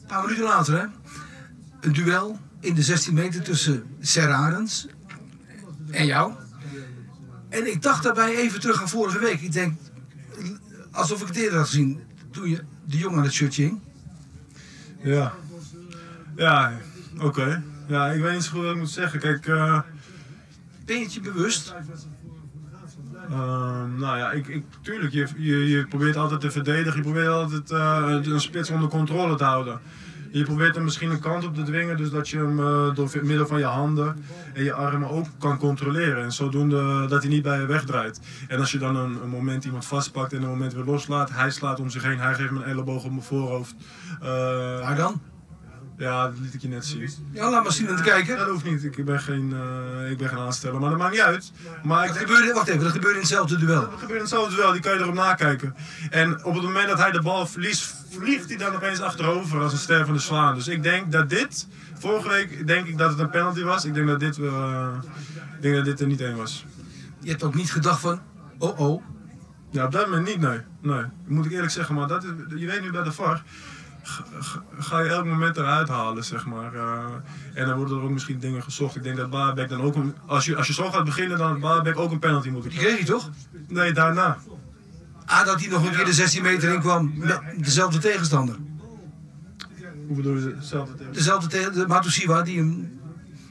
[0.00, 0.86] Een paar minuten later, hè?
[1.80, 4.86] Een duel in de 16 meter tussen Ser Arends
[5.90, 6.32] en jou.
[7.48, 9.40] En ik dacht daarbij even terug aan vorige week.
[9.40, 9.78] Ik denk,
[10.90, 13.80] alsof ik het eerder had gezien, toen je de jongen aan het shirtje hing.
[15.02, 15.34] Ja,
[16.36, 16.72] ja
[17.20, 17.62] oké.
[17.88, 19.20] Ja, ik weet niet zo goed wat ik moet zeggen.
[19.20, 19.80] Kijk, eh,
[20.84, 21.74] Ben je het je bewust?
[23.30, 26.96] Ehm, nou ja, ik, ik, tuurlijk, je, je, je probeert altijd te verdedigen.
[26.96, 29.80] Je probeert altijd eh, een spits onder controle te houden.
[30.32, 33.10] Je probeert hem misschien een kant op te dwingen, dus dat je hem eh, door
[33.22, 36.22] middel van je handen en je armen ook kan controleren.
[36.24, 38.20] En zodoende dat hij niet bij je wegdraait.
[38.48, 41.50] En als je dan een, een moment iemand vastpakt en een moment weer loslaat, hij
[41.50, 43.74] slaat om zich heen, hij geeft me een elleboog op mijn voorhoofd.
[44.20, 44.28] Eh,
[44.80, 45.20] Waar dan?
[45.98, 47.10] ja, dat liet ik je net zien.
[47.32, 48.36] Ja, laat maar zien aan het kijken.
[48.36, 49.54] Dat hoeft niet, ik ben geen,
[50.02, 51.52] eh, ik ben geen aansteller, maar dat maakt niet uit.
[51.82, 53.80] Maar Dat denk- gebeurde, wacht even, dat gebeurde in hetzelfde duel.
[53.90, 55.74] dat gebeurt hetzelfde wel, die kan je erop nakijken.
[56.10, 59.72] En op het moment dat hij de bal verliest, vliegt hij dan opeens achterover als
[59.72, 60.54] een ster van de zwaan.
[60.54, 61.68] Dus ik denk dat dit,
[61.98, 63.84] vorige week denk ik dat het een penalty was.
[63.84, 64.88] Ik denk dat dit, eh,
[65.56, 66.64] ik denk dat dit er niet één was.
[67.20, 68.20] Je hebt ook niet gedacht van,
[68.58, 69.02] oh oh,
[69.70, 70.58] Ja, op dat moment niet, nee.
[70.80, 71.02] nee.
[71.26, 73.42] Moet ik eerlijk zeggen, maar dat is, je weet nu bij de VAR,
[74.78, 76.74] ga, je elk moment eruit halen, zeg maar.
[76.74, 77.04] eh,
[77.54, 78.96] en dan worden er ook misschien dingen gezocht.
[78.96, 81.48] Ik denk dat Baarbek dan ook, een, als, je, als je zo gaat beginnen, dan
[81.50, 83.04] had Baarbek ook een penalty moeten die krijgen.
[83.04, 83.30] kreeg je toch?
[83.68, 84.38] Nee, daarna.
[85.28, 88.56] Ah, dat hij nog een keer de 16 meter in kwam met dezelfde tegenstander.
[90.06, 91.12] Hoe bedoel je hetzelfde tegen?
[91.12, 93.00] Dezelfde tegen de Matusiwa die hem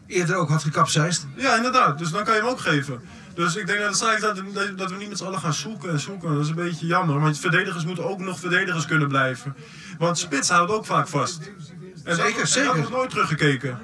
[0.07, 1.27] eerder ook had gekapseist.
[1.35, 1.97] Ja, inderdaad.
[1.97, 3.01] Dus dan kan je hem ook geven.
[3.33, 5.99] Dus ik denk dat het dat, dat- we niet met z'n allen gaan zoeken en
[5.99, 6.33] zoeken.
[6.33, 7.19] Dat is een beetje jammer.
[7.19, 9.55] Want verdedigers moeten ook nog verdedigers kunnen blijven.
[9.97, 11.51] Want spits houdt ook vaak vast.
[12.03, 12.67] En Zeker, dat, en zeker.
[12.67, 13.77] dat wordt nooit teruggekeken.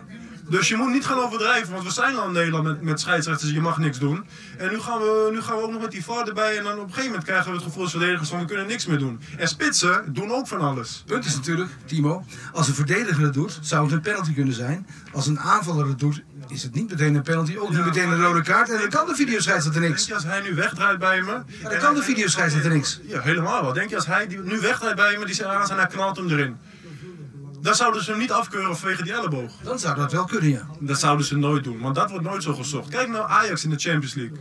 [0.53, 3.51] Dus je moet niet gaan overdrijven, want we zijn al in Nederland met, met scheidsrechters,
[3.51, 4.25] je mag niks doen.
[4.57, 6.73] En nu gaan, we, nu gaan we ook nog met die VAR erbij en dan
[6.73, 8.97] op een gegeven moment krijgen we het gevoel als verdedigers van we kunnen niks meer
[8.97, 9.19] doen.
[9.37, 11.03] En spitsen doen ook van alles.
[11.05, 14.87] Punt is natuurlijk, Timo, als een verdediger het doet, zou het een penalty kunnen zijn.
[15.11, 18.21] Als een aanvaller het doet, is het niet meteen een penalty, ook niet meteen een
[18.21, 18.69] rode kaart.
[18.69, 20.07] En dan kan de videoscheidsrechter Denk niks.
[20.07, 21.41] je als hij nu wegdraait bij me...
[21.61, 22.99] Dan kan de videoscheidsrechter niks.
[23.03, 23.73] Ja, helemaal wel.
[23.73, 26.17] Denk je als hij die nu wegdraait bij me, die zit aan en hij knalt
[26.17, 26.57] hem erin.
[27.63, 29.51] Dan zouden ze hem niet afkeuren vanwege die elleboog.
[29.63, 30.67] Dan zou dat wel kunnen, ja.
[30.79, 32.89] Dat zouden ze nooit doen, want dat wordt nooit zo gezocht.
[32.89, 34.37] Kijk naar Ajax in de Champions League.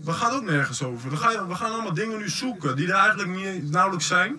[0.00, 1.10] We gaan ook nergens over.
[1.10, 4.36] We gaan, we gaan allemaal dingen nu zoeken die er eigenlijk niet, nauwelijks zijn.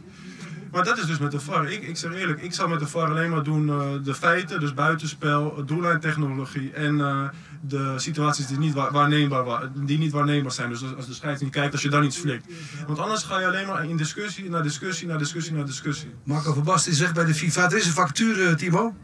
[0.72, 1.72] Maar dat is dus met de VAR.
[1.72, 4.60] Ik, ik zeg eerlijk, ik zou met de VAR alleen maar doen eh, de feiten,
[4.60, 7.24] dus buitenspel, doellijntechnologie en eh,
[7.62, 10.70] de situaties die niet, wa- waarneembaar, wa- die niet waarneembaar zijn.
[10.70, 12.46] Dus als, de scheids niet kijkt, als je dan iets flikt.
[12.88, 16.10] Want anders ga je alleen maar in discussie, naar discussie, naar discussie, naar discussie.
[16.24, 18.96] Marco van Basten zegt bij de FIFA, er is een factuur, eh, Timo.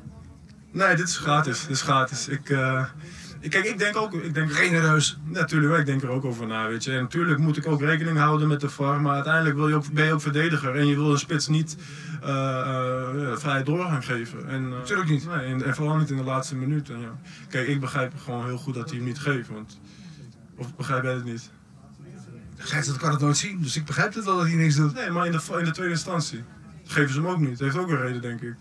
[0.72, 1.62] Nee, dit is gratis.
[1.62, 2.28] Dit is gratis.
[2.28, 2.50] Ik,
[3.50, 4.14] Kijk, ik denk ook...
[4.14, 5.18] Ik denk, Genereus.
[5.24, 6.92] Natuurlijk, ik denk er ook over na, weet je.
[6.92, 9.92] En natuurlijk moet ik ook rekening houden met de VAR, maar uiteindelijk wil je ook,
[9.92, 10.76] ben je ook verdediger.
[10.76, 11.78] En je wil een spits niet
[12.22, 14.48] eh eh, ja, vrije doorgang geven.
[14.48, 15.26] En, eh, Natuurlijk niet.
[15.26, 16.90] Nee, en, en vooral niet in de laatste minuut.
[16.90, 17.20] En, ja.
[17.50, 19.48] Kijk, ik begrijp gewoon heel goed dat hij hem niet geeft.
[19.48, 19.80] Want,
[20.56, 21.50] of begrijp jij het niet?
[22.58, 24.94] Gijs, kan het nooit zien, dus ik begrijp het wel dat hij niks doet.
[24.94, 26.44] Nee, maar in de, in de tweede instantie
[26.84, 27.50] geven ze hem ook niet.
[27.50, 28.56] Dat heeft ook een reden, denk ik.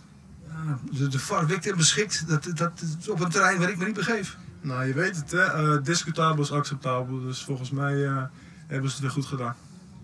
[0.93, 4.37] De, de VAR victim beschikt dat, dat, op een terrein waar ik me niet begeef.
[4.63, 5.43] Nou, je weet het, hè.
[5.43, 7.21] Eh, discutabel is acceptabel.
[7.21, 8.23] Dus volgens mij eh,
[8.67, 9.57] hebben ze het weer goed gedaan.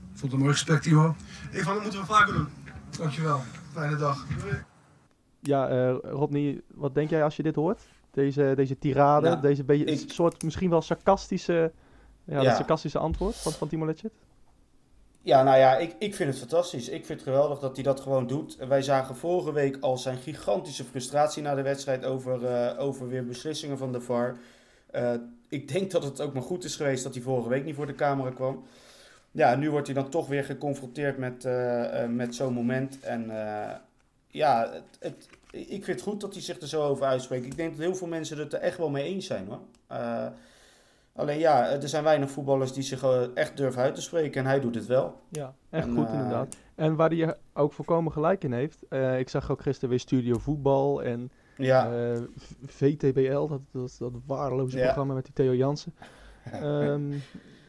[0.09, 1.15] Vond het een mooi gesprek, Timo.
[1.51, 2.49] Ik van, dat moeten we vaker doen.
[2.99, 3.41] Dankjewel.
[3.73, 4.27] Fijne dag.
[5.41, 7.81] Ja, eh, Rodney, wat denk jij als je dit hoort?
[8.11, 11.73] Deze, deze tirade, deze beetje, ik- soort misschien wel sarcastische,
[12.25, 14.13] ja, sarcastische antwoord van, van Timo Letchert?
[15.29, 16.89] Ja, nou ja, ik, ik vind het fantastisch.
[16.89, 18.57] Ik vind het geweldig dat hij dat gewoon doet.
[18.57, 23.27] Wij zagen vorige week al zijn gigantische frustratie na de wedstrijd over, eh, over weer
[23.27, 24.37] beslissingen van de VAR.
[24.91, 25.13] Eh,
[25.49, 27.87] ik denk dat het ook maar goed is geweest dat hij vorige week niet voor
[27.87, 28.65] de camera kwam.
[29.31, 33.01] Ja, nu wordt hij dan toch weer geconfronteerd met, eh, met zo'n moment.
[33.01, 33.31] En
[34.27, 37.47] ja, het, het, ik vind het goed dat hij zich er zo over uitspreekt.
[37.47, 39.61] Ik denk dat heel veel mensen het er echt wel mee eens zijn hoor.
[41.19, 44.41] Eh, alleen ja, er zijn weinig voetballers die zich eh, echt durven uit te spreken.
[44.41, 45.21] En hij doit het wel.
[45.29, 46.57] Ja, echt En, goed eh, inderdaad.
[46.75, 48.83] En waar hij ook volkomen gelijk in heeft.
[48.89, 52.21] eh, ik zag ook gisteren weer Studio Voetbal en Ja, eh,
[52.67, 54.85] VTBL, dat, dat, dat waardeloze Ja.
[54.85, 55.95] programma met die Theo Jansen.
[56.53, 57.11] Ehm,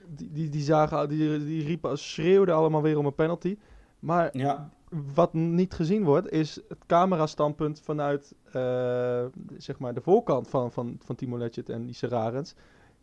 [0.07, 3.57] die, die, die, zagen, die, die riepen, schreeuwden allemaal weer om een penalty.
[3.99, 4.69] Maar ja,
[5.13, 9.25] wat niet gezien wordt, is het camerastandpunt vanuit eh,
[9.57, 12.55] zeg maar de voorkant van, van, van Timo Letchert en die Serarens.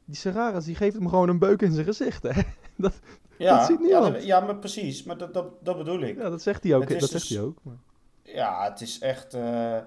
[0.07, 2.23] Die Serarens die geeft hem gewoon een beuk in zijn gezicht.
[2.23, 2.43] Hè?
[2.77, 3.01] Dat,
[3.39, 4.15] ja, ziet ja, niemand.
[4.15, 5.03] dat- ja, maar precies.
[5.03, 6.17] Maar dat, dat, dat bedoel ik.
[6.19, 6.89] ja, dat zegt hij ook.
[6.89, 7.59] Dat dus- zegt hij ook.
[7.63, 7.75] Maar,
[8.23, 9.35] Ja, het is echt.
[9.35, 9.83] eh, eh,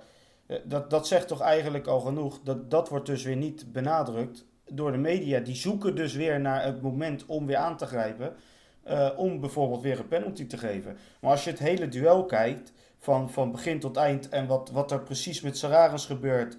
[0.63, 2.39] dat, dat zegt toch eigenlijk al genoeg.
[2.43, 5.39] Dat, dat wordt dus weer niet benadrukt door de media.
[5.39, 8.35] Die zoeken dus weer naar het moment om weer aan te grijpen.
[8.83, 10.97] eh, om bijvoorbeeld weer een penalty te geven.
[11.21, 14.29] Maar als je het hele duel kijkt, van, van begin tot eind.
[14.29, 16.57] en wat, wat er precies met Sararis gebeurt.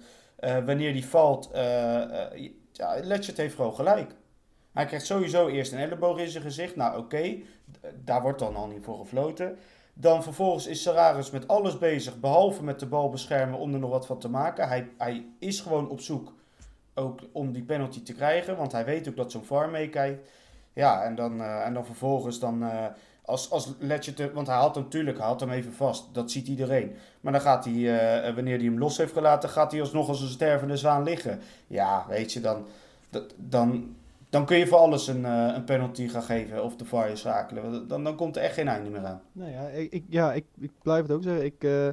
[0.65, 1.49] wanneer die valt.
[2.71, 4.15] Ja, Letchert heeft gewoon gelijk.
[4.71, 6.75] Hij krijgt sowieso eerst een elleboog in zijn gezicht.
[6.75, 7.37] Nou, oké,
[8.03, 9.57] daar wordt dan al niet voor gefloten.
[9.93, 13.89] Dan vervolgens is Sararis met alles bezig, behalve met de bal beschermen om er nog
[13.89, 14.67] wat van te maken.
[14.67, 16.33] Hij, hij is gewoon op zoek
[16.93, 20.29] ook om die penalty te krijgen, want hij weet ook dat zo'n VAR meekijkt.
[20.73, 22.85] Ja, en dan, eh, en dan vervolgens dan, eh,
[23.31, 26.31] als, als Letchert, er- want hij had hem natuurlijk, hij had hem even vast, dat
[26.31, 26.95] ziet iedereen.
[27.21, 27.73] Maar dan gaat hij,
[28.23, 31.39] eh, wanneer hij hem los heeft gelaten, gaat hij alsnog als een stervende zwaan liggen.
[31.67, 32.65] Ja, weet je, dan,
[33.09, 33.95] dat- dan,
[34.29, 37.87] dan kun je voor alles een, eh, een penalty gaan geven of de VAR schakelen.
[37.87, 39.21] Dan, dan komt er echt geen einde meer aan.
[39.31, 41.45] nou ja, ik, ik, ja ik, ik blijf het ook zeggen.
[41.45, 41.87] Ik, eh,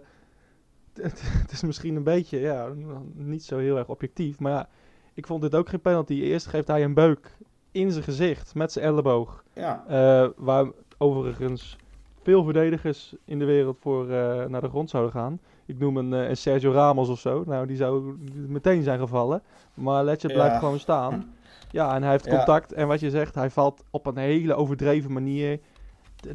[1.02, 2.68] het, het is misschien een beetje ja,
[3.14, 4.38] niet zo heel erg objectief.
[4.38, 4.68] Maar ja,
[5.14, 6.14] ik vond dit ook geen penalty.
[6.14, 7.36] Eerst geeft hij een beuk
[7.72, 9.44] in zijn gezicht met zijn elleboog.
[9.52, 10.66] Ja, Eh, waar
[10.98, 11.76] overigens
[12.22, 15.40] veel verdedigers in de wereld voor eh, naar de grond zouden gaan.
[15.66, 17.42] Ik noem een, eh, een Sergio Ramos of zo.
[17.46, 19.42] Nou, die zou meteen zijn gevallen.
[19.74, 20.28] Maar Ja.
[20.28, 21.34] blijft gewoon staan.
[21.70, 22.36] Ja, en hij heeft Ja.
[22.36, 22.72] contact.
[22.72, 25.60] En wat je zegt, hij valt op een hele overdreven manier.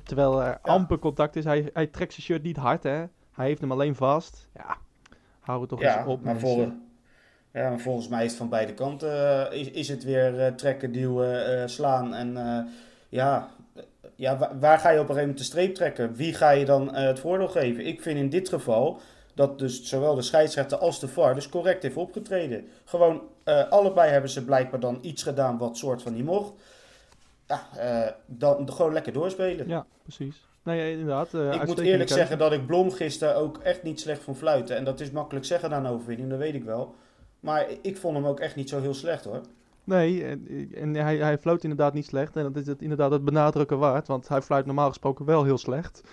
[0.03, 1.43] Terwijl er amper contact is.
[1.43, 3.03] Hij, hij trekt zijn shirt niet hard, hè.
[3.31, 4.49] Hij heeft hem alleen vast.
[4.55, 4.77] Ja,
[5.39, 6.71] hou het toch ja eens op, maar, vol,
[7.51, 10.91] ja, maar volgens mij is het van beide kanten eh, is, is het weer trekken,
[10.91, 12.13] duwen, slaan.
[12.13, 12.37] En
[13.09, 13.49] ja,
[14.23, 16.15] ja wa- waar ga je op een gegeven moment de streep trekken?
[16.15, 17.85] Wie ga je dan eh, het voordeel geven?
[17.85, 18.99] Ik vind in dit geval
[19.33, 22.67] dat dus zowel de scheidsrechter als de VAR dus correct heeft opgetreden.
[22.85, 26.53] Gewoon, eh, allebei hebben ze blijkbaar dan iets gedaan wat soort van niet mocht.
[27.47, 29.67] Ja, eh, dan gewoon lekker doorspelen.
[29.67, 30.45] Ja, precies.
[30.63, 31.33] Nee, inderdaad.
[31.33, 32.13] Ik moet eerlijk keuze.
[32.13, 34.75] zeggen dat ik Blom gisteren ook echt niet slecht vond fluiten.
[34.75, 36.95] En dat is makkelijk zeggen na een overwinning, dat weet ik wel.
[37.39, 39.41] Maar ik vond hem ook echt niet zo heel slecht hoor.
[39.83, 42.35] Nee, en, en hij, hij floot inderdaad niet slecht.
[42.35, 44.07] En dat is het inderdaad het benadrukken waard.
[44.07, 46.03] Want hij fluit normaal gesproken wel heel slecht.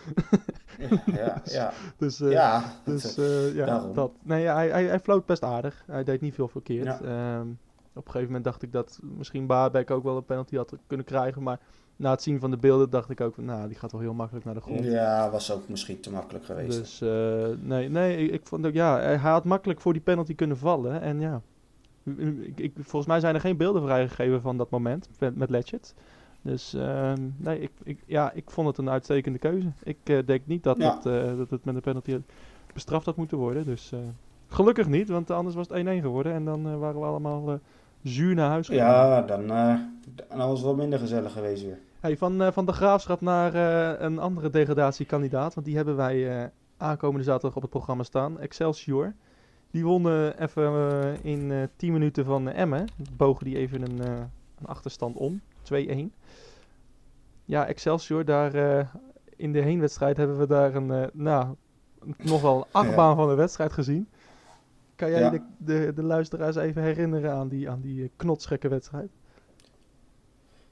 [1.06, 1.72] Ja, ja.
[1.96, 2.62] Dus, eh, ja.
[2.84, 3.94] dus eh, ja, daarom.
[3.94, 4.12] dat.
[4.22, 5.82] Nee, hij, hij, hij floot best aardig.
[5.86, 6.84] Hij deed niet veel verkeerd.
[6.84, 7.00] Ja.
[7.00, 7.48] Ehm,
[7.92, 11.06] op een gegeven moment dacht ik dat misschien Baarbeck ook wel een penalty had kunnen
[11.06, 11.42] krijgen.
[11.42, 11.60] Maar
[11.96, 14.14] na het zien van de beelden dacht ik ook van, nou, die gaat wel heel
[14.14, 14.84] makkelijk naar de grond.
[14.84, 16.78] ja, was ook misschien te makkelijk geweest.
[16.78, 20.34] Dus eh, nee, nee ik, ik vond ook, ja, hij had makkelijk voor die penalty
[20.34, 21.00] kunnen vallen.
[21.00, 21.40] En ja,
[22.40, 25.94] ik, ik, volgens mij zijn er geen beelden vrijgegeven van dat moment met, met.
[26.42, 29.72] Dus ehm, nee, ik, ik, ja, ik vond het een uitstekende keuze.
[29.82, 30.94] Ik eh, denk niet dat, Ja.
[30.94, 32.18] het, eh, dat het met een penalty
[32.72, 33.64] bestraft had moeten worden.
[33.64, 33.98] Dus eh,
[34.48, 36.32] gelukkig niet, want anders was het 1-1 geworden.
[36.32, 37.58] En dan waren we allemaal
[38.02, 38.86] zuur naar huis gegaan.
[38.86, 39.46] ja, dan,
[40.28, 41.78] dan was het wel minder gezellig geweest weer.
[42.00, 43.54] Hey, van, van de graafschap naar
[44.02, 45.54] een andere degradatiekandidaat.
[45.54, 48.38] Want die hebben wij aankomende zaterdag op het programma staan.
[48.38, 49.14] Excelsior.
[49.70, 52.86] Die wonnen even eh, in eh 10 minuten van eh, Emmen.
[53.16, 54.12] Bogen die even een, eh,
[54.60, 55.40] een achterstand om.
[55.62, 56.12] 2-1.
[57.44, 58.86] Ja, Excelsior, daar eh,
[59.36, 61.54] in de heenwedstrijd hebben we daar een, eh, nou,
[62.16, 64.08] nog wel een achtbaan van de wedstrijd gezien.
[64.96, 65.30] Kan jij Ja.
[65.30, 69.10] de, de, de luisteraars even herinneren aan die, aan die eh, knotsgekke wedstrijd?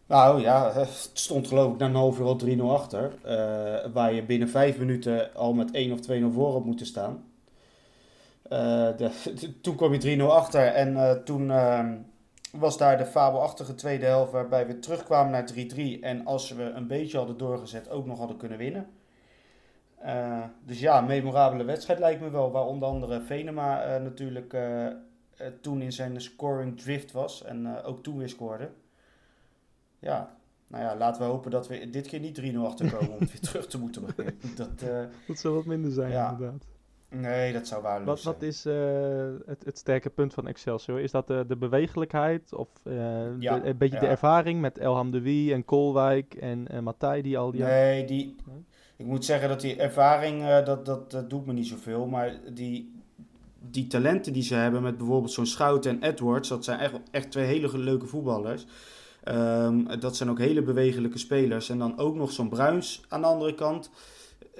[0.06, 3.12] Nou ja, het stond geloof ik na een half uur al 3-0 achter.
[3.22, 7.24] eh, waar je binnen vijf minuten al met 1 of 2-0 voor had moeten staan.
[8.48, 9.10] Eh, de,
[9.60, 11.88] toen kwam je 3-0 achter en eh, toen eh,
[12.52, 15.48] was daar de fabelachtige tweede helft waarbij we terugkwamen naar
[15.98, 16.00] 3-3.
[16.00, 18.86] En als we een beetje hadden doorgezet ook nog hadden kunnen winnen.
[19.98, 22.50] Eh, dus ja, memorabele wedstrijd lijkt me wel.
[22.50, 24.56] Waar onder andere Venema natuurlijk
[25.60, 28.70] toen in zijn scoring drift was en ook toen weer scoorde.
[29.98, 30.36] Ja,
[30.66, 33.40] nou ja, laten we hopen dat we dit keer niet 3-0 achterkomen om het weer
[33.50, 34.38] terug te moeten brengen.
[34.56, 34.78] Dat,
[35.26, 36.30] Dat zou wat minder zijn, Ja.
[36.30, 36.66] inderdaad.
[37.10, 38.50] Nee, dat zou waardeloos Wat, wat zijn.
[38.50, 41.00] is eh, het, het sterke punt van Excelsior?
[41.00, 42.94] Is dat de, de bewegelijkheid of eh,
[43.38, 47.22] Ja, de- een beetje de ervaring met Elham de Wie en Kolwijk en uh, Matthij
[47.22, 47.62] die al die...
[47.62, 48.36] Nee, die,
[48.96, 52.06] ik moet zeggen dat die ervaring, eh, dat, dat, dat doet me niet zoveel.
[52.06, 52.92] Maar die,
[53.60, 57.30] die talenten die ze hebben met bijvoorbeeld zo'n Schouten en Edwards, dat zijn echt, echt
[57.30, 58.66] twee hele leuke voetballers.
[59.24, 61.68] Ehm, dat zijn ook hele bewegelijke spelers.
[61.68, 63.90] En dan ook nog zo'n Bruins aan de andere kant.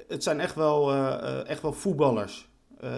[0.07, 2.49] Het zijn echt wel, eh, eh, echt wel voetballers.
[2.81, 2.91] Eh,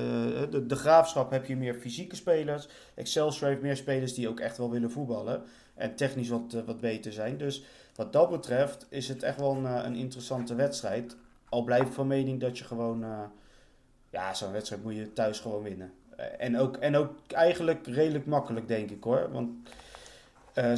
[0.50, 2.68] de, de Graafschap heb je meer fysieke spelers.
[2.94, 5.42] Excelsior heeft meer spelers die ook echt wel willen voetballen.
[5.74, 7.36] En technisch wat, wat beter zijn.
[7.36, 11.16] Dus wat dat betreft is het echt wel een, een interessante wedstrijd.
[11.48, 13.04] Al blijf ik van mening dat je gewoon...
[14.10, 15.92] ja, zo'n wedstrijd moet je thuis gewoon winnen.
[16.38, 19.30] En, ook, en ook eigenlijk redelijk makkelijk, denk ik hoor.
[19.32, 19.50] Want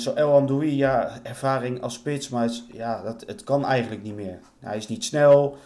[0.02, 4.38] zo El Amdoui, ja, ervaring als spits, maar ja, dat, het kan eigenlijk niet meer.
[4.58, 5.58] Hij is niet snel.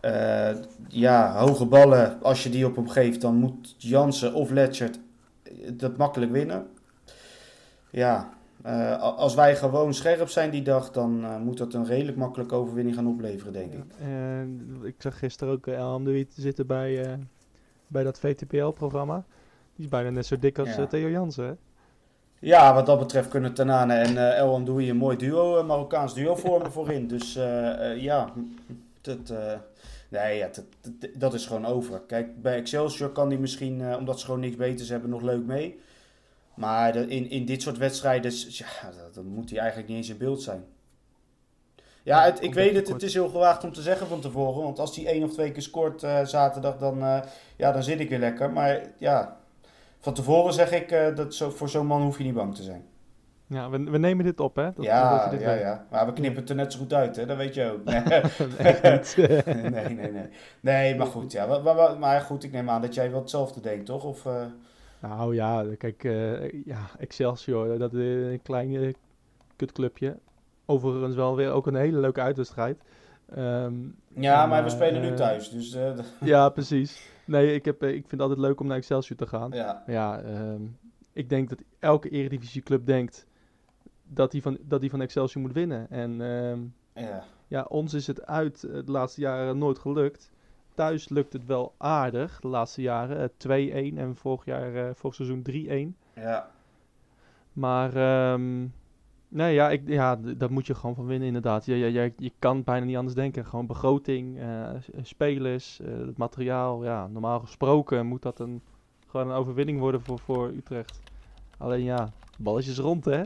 [0.00, 0.50] Eh,
[0.88, 4.98] ja, hoge ballen, als je die op hem geeft, dan moet Jansen of Letchert
[5.72, 6.66] dat makkelijk winnen.
[7.90, 8.28] Ja,
[8.62, 12.54] eh, als wij gewoon scherp zijn die dag, dan eh, moet dat een redelijk makkelijke
[12.54, 13.84] overwinning gaan opleveren, denk ik.
[14.82, 17.18] Ik zag gisteren ook Elham de Wie zitten bij,
[17.86, 19.24] bij dat VTPL-programma.
[19.74, 20.86] Die is bijna net zo dik als Ja.
[20.86, 21.52] Theo Jansen, hè?
[22.38, 26.14] Ja, wat dat betreft kunnen Tanane en eh El Amdoui een mooi duo, een Marokkaans
[26.14, 27.08] duo vormen voorin.
[27.08, 27.34] Dus
[27.96, 28.32] ja,
[29.00, 29.32] dat,
[30.10, 30.50] nee, ja
[31.16, 32.00] dat, is gewoon over.
[32.00, 35.44] Kijk, bij Excelsior kan die misschien, eh, omdat ze gewoon niks beters hebben, nog leuk
[35.44, 35.80] mee.
[36.54, 40.18] Maar de- in, in dit soort wedstrijden, ja, dan moet hij eigenlijk niet eens in
[40.18, 40.64] beeld zijn.
[42.02, 44.62] Ja, het, ik weet het, het is heel gewaagd om te zeggen van tevoren.
[44.62, 47.20] Want als hij één of twee keer scoort eh, zaterdag, dan, eh,
[47.56, 48.50] ja, dan zit ik weer lekker.
[48.52, 49.40] Maar ja,
[50.00, 52.84] van tevoren zeg ik, dat zo, voor zo'n man hoef je niet bang te zijn.
[53.50, 54.62] Ja, we, we nemen dit op, hè?
[54.64, 55.60] Dat, dat ja, je dit ja, weet.
[55.60, 55.86] ja.
[55.90, 57.26] Maar we knippen het er net zo goed uit, hè?
[57.26, 57.84] Dat weet je ook.
[57.84, 58.02] Nee,
[58.92, 59.16] niet.
[59.70, 60.10] nee, nee.
[60.12, 60.28] Nee,
[60.60, 61.46] nee maar goed, ja.
[61.46, 64.04] Maar, maar, maar goed, ik neem aan dat jij wel hetzelfde denkt, toch?
[64.04, 64.44] Of, eh,
[65.00, 68.92] Nou ja, kijk, eh, ja, Excelsior, dat is een klein eh,
[69.56, 70.18] kutclubje.
[70.66, 72.78] Overigens wel weer ook een hele leuke uitwedstrijd.
[73.34, 73.74] Ehm,
[74.14, 77.08] Ja, maar we eh, spelen nu eh, thuis, dus eh, ja, precies.
[77.24, 79.50] Nee, ik, heb, eh, ik vind het altijd leuk om naar Excelsior te gaan.
[79.52, 79.82] ja.
[79.86, 80.62] Maar ja, ehm,
[81.12, 83.26] ik denk dat elke eredivisieclub denkt
[84.12, 85.90] dat hij van, dat die van Excelsior moet winnen.
[85.90, 86.60] En ehm,
[87.04, 87.24] ja.
[87.48, 90.30] ja, ons is het uit eh, de laatste jaren nooit gelukt.
[90.74, 93.30] Thuis lukt het wel aardig de laatste jaren.
[93.38, 95.96] eh, 2-1 en vorig jaar, eh, vorig seizoen 3-1.
[96.14, 96.50] ja.
[97.52, 98.66] Maar ehm,
[99.28, 101.64] nee, ja, ik, ja, daar moet je gewoon van winnen inderdaad.
[101.64, 103.46] Je, je, je, je kan bijna niet anders denken.
[103.46, 104.70] Gewoon begroting, eh,
[105.02, 106.84] spelers, eh, het materiaal.
[106.84, 108.62] Ja, normaal gesproken moet dat een,
[109.06, 111.00] gewoon een overwinning worden voor, voor Utrecht.
[111.58, 113.22] Alleen ja, balletjes rond hè.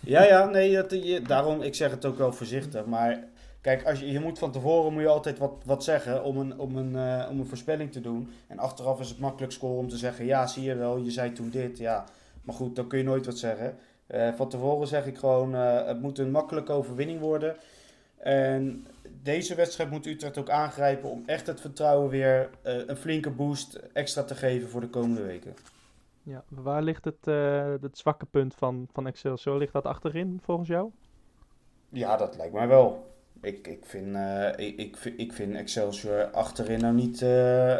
[0.00, 2.84] Ja, ja, nee, dat, je, daarom, ik zeg het ook wel voorzichtig.
[2.84, 3.24] Maar
[3.60, 6.58] kijk, als je, je moet van tevoren moet je altijd wat, wat zeggen om een,
[6.58, 8.30] om, een, eh, om een voorspelling te doen.
[8.46, 11.32] En achteraf is het makkelijk scoren om te zeggen, ja, zie je wel, je zei
[11.32, 11.78] toen dit.
[11.78, 12.04] Ja,
[12.42, 13.76] maar goed, dan kun je nooit wat zeggen.
[14.06, 17.56] Eh, van tevoren zeg ik gewoon, eh, het moet een makkelijke overwinning worden.
[18.16, 18.86] En
[19.22, 24.22] deze wedstrijd moet Utrecht ook aangrijpen om echt het vertrouwen weer een flinke boost extra
[24.22, 25.54] te geven voor de komende weken.
[26.28, 29.58] Ja, waar ligt het, eh, het zwakke punt van, van Excelsior?
[29.58, 30.90] Ligt dat achterin volgens jou?
[31.88, 33.14] Ja, dat lijkt mij wel.
[33.40, 37.76] Ik, ik, vind, eh, ik, ik, vind- Excelsior achterin nou niet eh,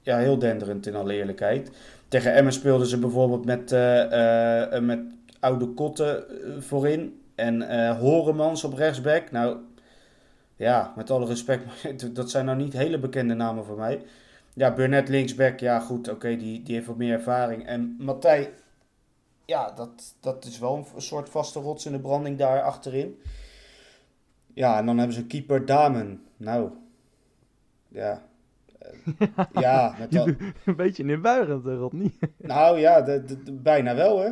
[0.00, 1.70] ja, heel denderend in alle eerlijkheid.
[2.08, 3.70] Tegen Emmen speelden ze bijvoorbeeld met,
[4.82, 5.00] met
[5.40, 6.24] Oude Kotten
[6.62, 9.30] voorin en Horemans op rechtsback.
[9.30, 9.56] Nou,
[10.56, 11.64] ja, met alle respect,
[12.16, 14.02] dat zijn nou niet hele bekende namen voor mij.
[14.54, 17.66] Ja, Burnett linksback, ja goed, oké, die, die heeft wat meer ervaring.
[17.66, 18.52] En Matthij,
[19.44, 23.20] ja, dat, dat is wel een soort vaste rots in de branding daar achterin.
[24.54, 26.22] Ja, en dan hebben ze keeper Damen.
[26.36, 26.70] Nou,
[27.88, 28.22] ja.
[29.52, 30.26] ja, met dat-
[30.64, 32.12] Een beetje inbuigend, eh, Rodney.
[32.36, 34.30] nou ja, de, de- de- bijna wel hè.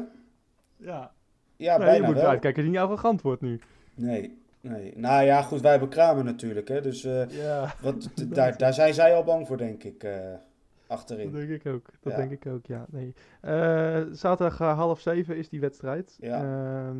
[0.76, 1.12] Ja.
[1.56, 2.26] Ja, Nee, je bijna moet wel.
[2.26, 3.60] uitkijken dat je niet arrogant wordt nu.
[3.94, 4.92] Nee, nee.
[4.98, 6.80] Nou ja, goed, wij hebben Kramer natuurlijk hè.
[6.80, 10.40] Dus eh, Ja, wat, daar, daar zijn zij al bang voor, denk ik, eh, dat
[10.86, 11.30] achterin.
[11.32, 11.86] denk ik ook.
[12.00, 12.18] Dat Ja.
[12.18, 12.86] denk ik ook, ja.
[12.88, 13.14] Nee.
[13.40, 16.16] Eh, zaterdag half zeven is die wedstrijd.
[16.20, 16.42] Ja.
[16.42, 16.98] Ehm,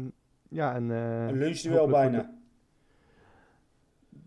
[0.48, 0.88] ja, en...
[0.90, 2.30] Een lunchduel bijna.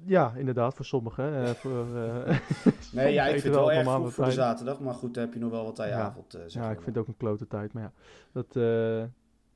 [0.05, 1.47] Ja, inderdaad, voor sommigen.
[1.55, 1.85] voor,
[2.93, 4.79] Nee, ja, ik vind het wel erg vroeg voor de zaterdag.
[4.79, 6.01] Maar goed, dan heb je nog wel wat aan je Ja.
[6.01, 6.31] avond.
[6.31, 6.71] zeg Ja, maar.
[6.71, 7.91] ik vind het ook een klote tijd, maar ja,
[8.31, 8.53] dat,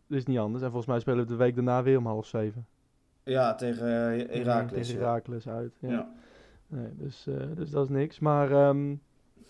[0.07, 0.63] dat is niet anders.
[0.63, 2.65] En volgens mij spelen we de week daarna weer om half zeven.
[3.27, 4.87] Ja, tegen eh, Heracles.
[4.87, 5.07] Tegen ja.
[5.07, 5.71] Heracles uit.
[5.79, 5.89] Ja.
[5.89, 6.11] Ja.
[6.67, 8.19] Nee, dus, eh, dus dat is niks.
[8.19, 8.95] Maar ehm,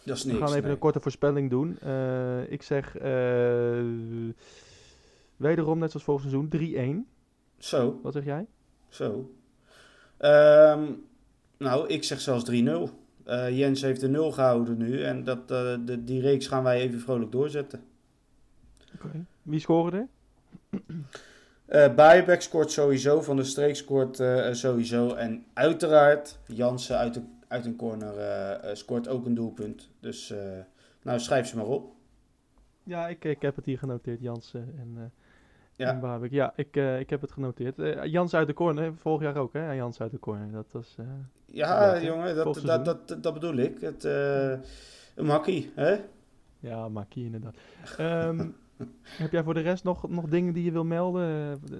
[0.04, 0.40] Dat is we niks.
[0.42, 0.72] gaan even nee.
[0.72, 1.80] een korte voorspelling doen.
[1.80, 2.94] Eh, ik zeg
[5.36, 7.08] wederom, net zoals vorig seizoen, 3-1.
[7.58, 8.46] Zo, Wat zeg jij?
[8.90, 9.32] zo.
[10.18, 10.92] Ehm,
[11.58, 12.90] nou, ik zeg zelfs 3-0.
[13.24, 15.02] Eh, Jens heeft de 0 gehouden nu.
[15.04, 17.84] En dat, de, die reeks gaan wij even vrolijk doorzetten.
[19.42, 20.08] Wie scoorde er?
[21.96, 23.22] Bijbeck scoort sowieso.
[23.22, 25.14] Van de Streek scoort eh, sowieso.
[25.14, 29.90] En uiteraard Jansen uit, de, uit een corner eh, scoort ook een doelpunt.
[30.00, 30.34] Dus
[31.02, 31.92] nou, schrijf ze maar op.
[32.84, 35.12] Ja, ik, ik heb het hier genoteerd, Jansen en,
[35.76, 35.90] Ja.
[35.90, 36.32] en Babek.
[36.32, 37.80] Ja, ik, ik heb het genoteerd.
[37.80, 39.72] Eh, Jans uit de corner, vorig jaar ook, hè?
[39.72, 40.52] Jans uit de corner.
[40.52, 40.96] Dat was...
[41.46, 43.80] Ja, jongen, dat, dat, dat, dat, bedoel ik.
[43.82, 46.00] Het, een makkie, hè?
[46.60, 47.56] Ja, Maki inderdaad.
[47.98, 48.48] Ehm,
[49.24, 51.52] heb jij voor de rest nog, nog dingen die je wil melden?
[51.72, 51.78] Eh,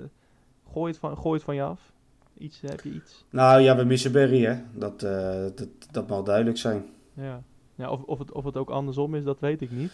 [0.74, 1.92] Gooi het van, gooi het van je af.
[2.38, 3.26] Iets, heb je iets?
[3.30, 4.56] Nou ja, we missen Berry, hè?
[4.74, 6.86] Dat, eh, dat, dat mag duidelijk zijn.
[7.14, 7.42] Ja.
[7.76, 9.92] ja of, of, het, of het ook andersom is, dat weet ik niet.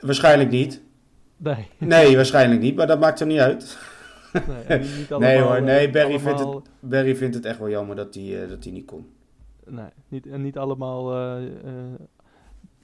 [0.00, 0.82] Waarschijnlijk niet.
[1.36, 1.68] Nee.
[1.78, 3.78] Nee, waarschijnlijk niet, maar dat maakt er niet uit.
[4.68, 7.96] Nee, niet, Nee hoor, nee, eh, Barry vindt allemaal- Berry vindt het echt wel jammer
[7.96, 9.06] dat hij eh, dat hij niet kon.
[9.66, 12.00] Nee, niet, en niet allemaal eh, eh,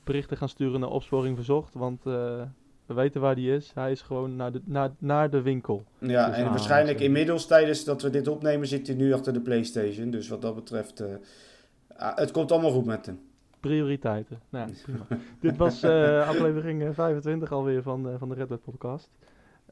[0.04, 1.74] berichten gaan sturen naar opsporing verzocht.
[1.74, 2.42] Want eh,
[2.94, 3.72] we weten waar die is.
[3.74, 5.84] Hij is gewoon naar de, naar, naar de winkel.
[5.98, 9.40] Ja, Dus en waarschijnlijk inmiddels tijdens dat we dit opnemen zit hij nu achter de
[9.40, 10.10] Playstation.
[10.10, 11.14] Dus wat dat betreft, eh,
[11.96, 13.20] ah, het komt allemaal goed met hem.
[13.60, 14.40] Prioriteiten.
[14.48, 15.06] Nou, prima.
[15.40, 19.10] Dit was eh, aflevering eh, 25 alweer van, eh, van de Red Web Podcast.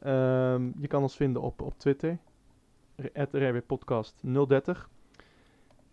[0.03, 2.19] Ehm, je kan ons vinden op, op Twitter.
[3.67, 4.15] Podcast
[4.49, 4.89] 030.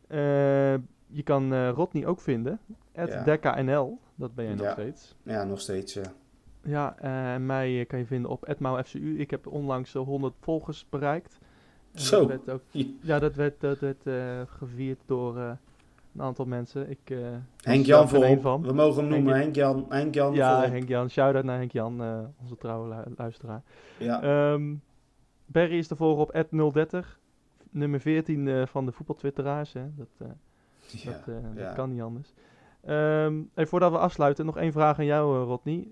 [0.07, 0.17] Eh,
[1.07, 2.59] je kan eh Rodney ook vinden.
[2.95, 3.23] At Ja.
[3.23, 3.99] DekkaNL.
[4.15, 4.71] Dat ben jij nog Ja.
[4.71, 5.15] steeds.
[5.23, 6.13] Ja, nog steeds, ja.
[6.67, 9.19] Ja, eh, en mij eh, kan je vinden op @mauFCU.
[9.19, 11.39] Ik heb onlangs eh, 100 volgers bereikt.
[11.93, 12.19] En Zo.
[12.19, 15.51] Dat werd ook, Je- ja, dat werd, dat werd eh, gevierd door eh,
[16.15, 16.89] een aantal mensen.
[16.89, 17.29] Ik, eh, was
[17.61, 18.41] Henk Jan één voorop.
[18.41, 18.61] van.
[18.61, 19.85] We mogen hem noemen Henk- Jan.
[19.89, 20.71] Henk Jan Ja, voorop.
[20.71, 21.09] Henk Jan.
[21.09, 23.61] Shout-out naar Henk Jan, eh, onze trouwe lu- luisteraar.
[23.97, 24.21] Ja.
[24.21, 24.73] Ehm
[25.45, 27.19] Barry is te volgen op @030.
[27.71, 29.73] Nummer 14 eh, van de voetbaltwitteraars.
[29.73, 29.81] Hè.
[29.95, 30.27] Dat, eh,
[30.87, 31.11] ja.
[31.11, 31.63] dat, eh, ja.
[31.65, 32.33] dat kan niet anders.
[32.81, 35.87] Even voordat we afsluiten, nog één vraag aan jou, eh, Rodney.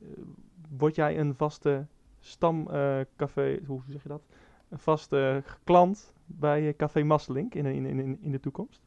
[0.65, 1.85] Eh, Word jij een vaste
[2.19, 4.21] stamcafé, hoe zeg je dat?
[4.69, 8.81] Een vaste klant bij eh, Café Masselink in, in, in, in de toekomst?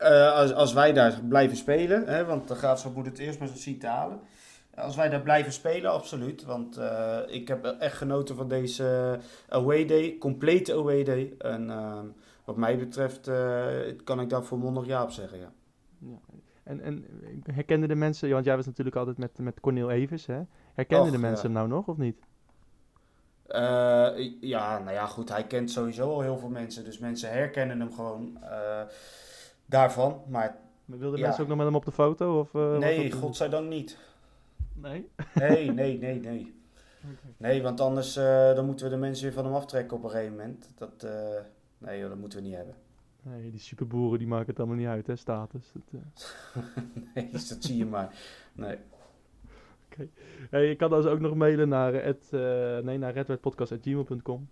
[0.00, 3.48] Eh, als, als wij daar blijven spelen, hè, want de graafschap moet het eerst maar
[3.48, 4.20] zien te halen.
[4.74, 6.44] Als wij daar blijven spelen, absoluut.
[6.44, 9.18] Want eh, ik heb echt genoten van deze
[9.48, 11.34] away day, complete away day.
[11.38, 12.06] En ehm,
[12.44, 13.66] wat mij betreft eh,
[14.04, 15.52] kan ik daar volmondig ja op zeggen, ja.
[15.98, 16.18] Ja.
[16.62, 17.04] En, en
[17.52, 20.40] herkenden de mensen, want jij was natuurlijk altijd met, met Cornel Evers, hè?
[20.80, 22.16] Herkenden Och, de mensen hem nou nog of niet?
[23.46, 25.28] Eh, ja, nou ja, goed.
[25.28, 26.84] Hij kent sowieso al heel veel mensen.
[26.84, 28.82] Dus mensen herkennen hem gewoon eh,
[29.66, 30.22] daarvan.
[30.28, 31.24] Maar Maar Wilden Ja.
[31.24, 32.38] mensen ook nog met hem op de foto?
[32.38, 33.98] Of, was nee, godzijdank niet.
[34.74, 35.08] Nee?
[35.34, 36.54] Nee, nee, nee, nee.
[37.36, 38.14] Nee, want anders
[38.54, 40.70] dan moeten we de mensen weer van hem aftrekken op een gegeven moment.
[40.78, 41.06] Dat,
[41.78, 42.74] nee, joh, dat moeten we niet hebben.
[43.22, 45.72] Nee, die superboeren die maken het allemaal niet uit, hè, status.
[45.90, 46.34] Dat.
[47.14, 48.14] Nee, dat zie je maar.
[48.52, 48.78] Nee.
[50.50, 54.48] Hey, je kan dus ook nog mailen naar, eh, het, eh, nee, naar redwedpodcast.gmail.com.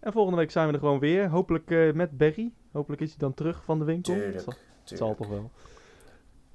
[0.00, 1.28] En volgende week zijn we er gewoon weer.
[1.28, 2.52] Hopelijk eh, met Barry.
[2.72, 4.14] Hopelijk is hij dan terug van de winkel.
[4.14, 5.06] Tuurlijk, Het zal, het tuurlijk.
[5.06, 5.50] zal toch wel.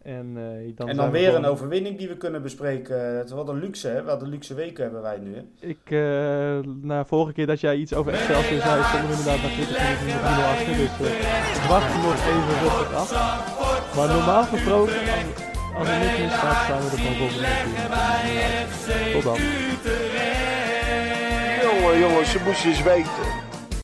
[0.01, 3.15] En, eh, dan, en dan we weer gewoon- een overwinning die we kunnen bespreken.
[3.17, 4.03] Het is wat een luxe, hè?
[4.03, 5.41] Wat een luxe weken hebben wij nu, hè?
[5.67, 9.51] Ik, eh na vorige keer dat jij iets over Excelsior zei, stonden we inderdaad naar
[9.51, 10.75] 20 minuten met 3 achter.
[10.77, 13.95] Dus eh wacht nog even rustig af.
[13.95, 14.93] Maar normaal gesproken,
[15.79, 17.65] als, als er niks misgaat, zijn we er gewoon volgende week
[18.93, 19.13] weer.
[19.13, 19.37] Tot dan.
[21.61, 23.48] Jongen, jongens, ze moesten eens weten.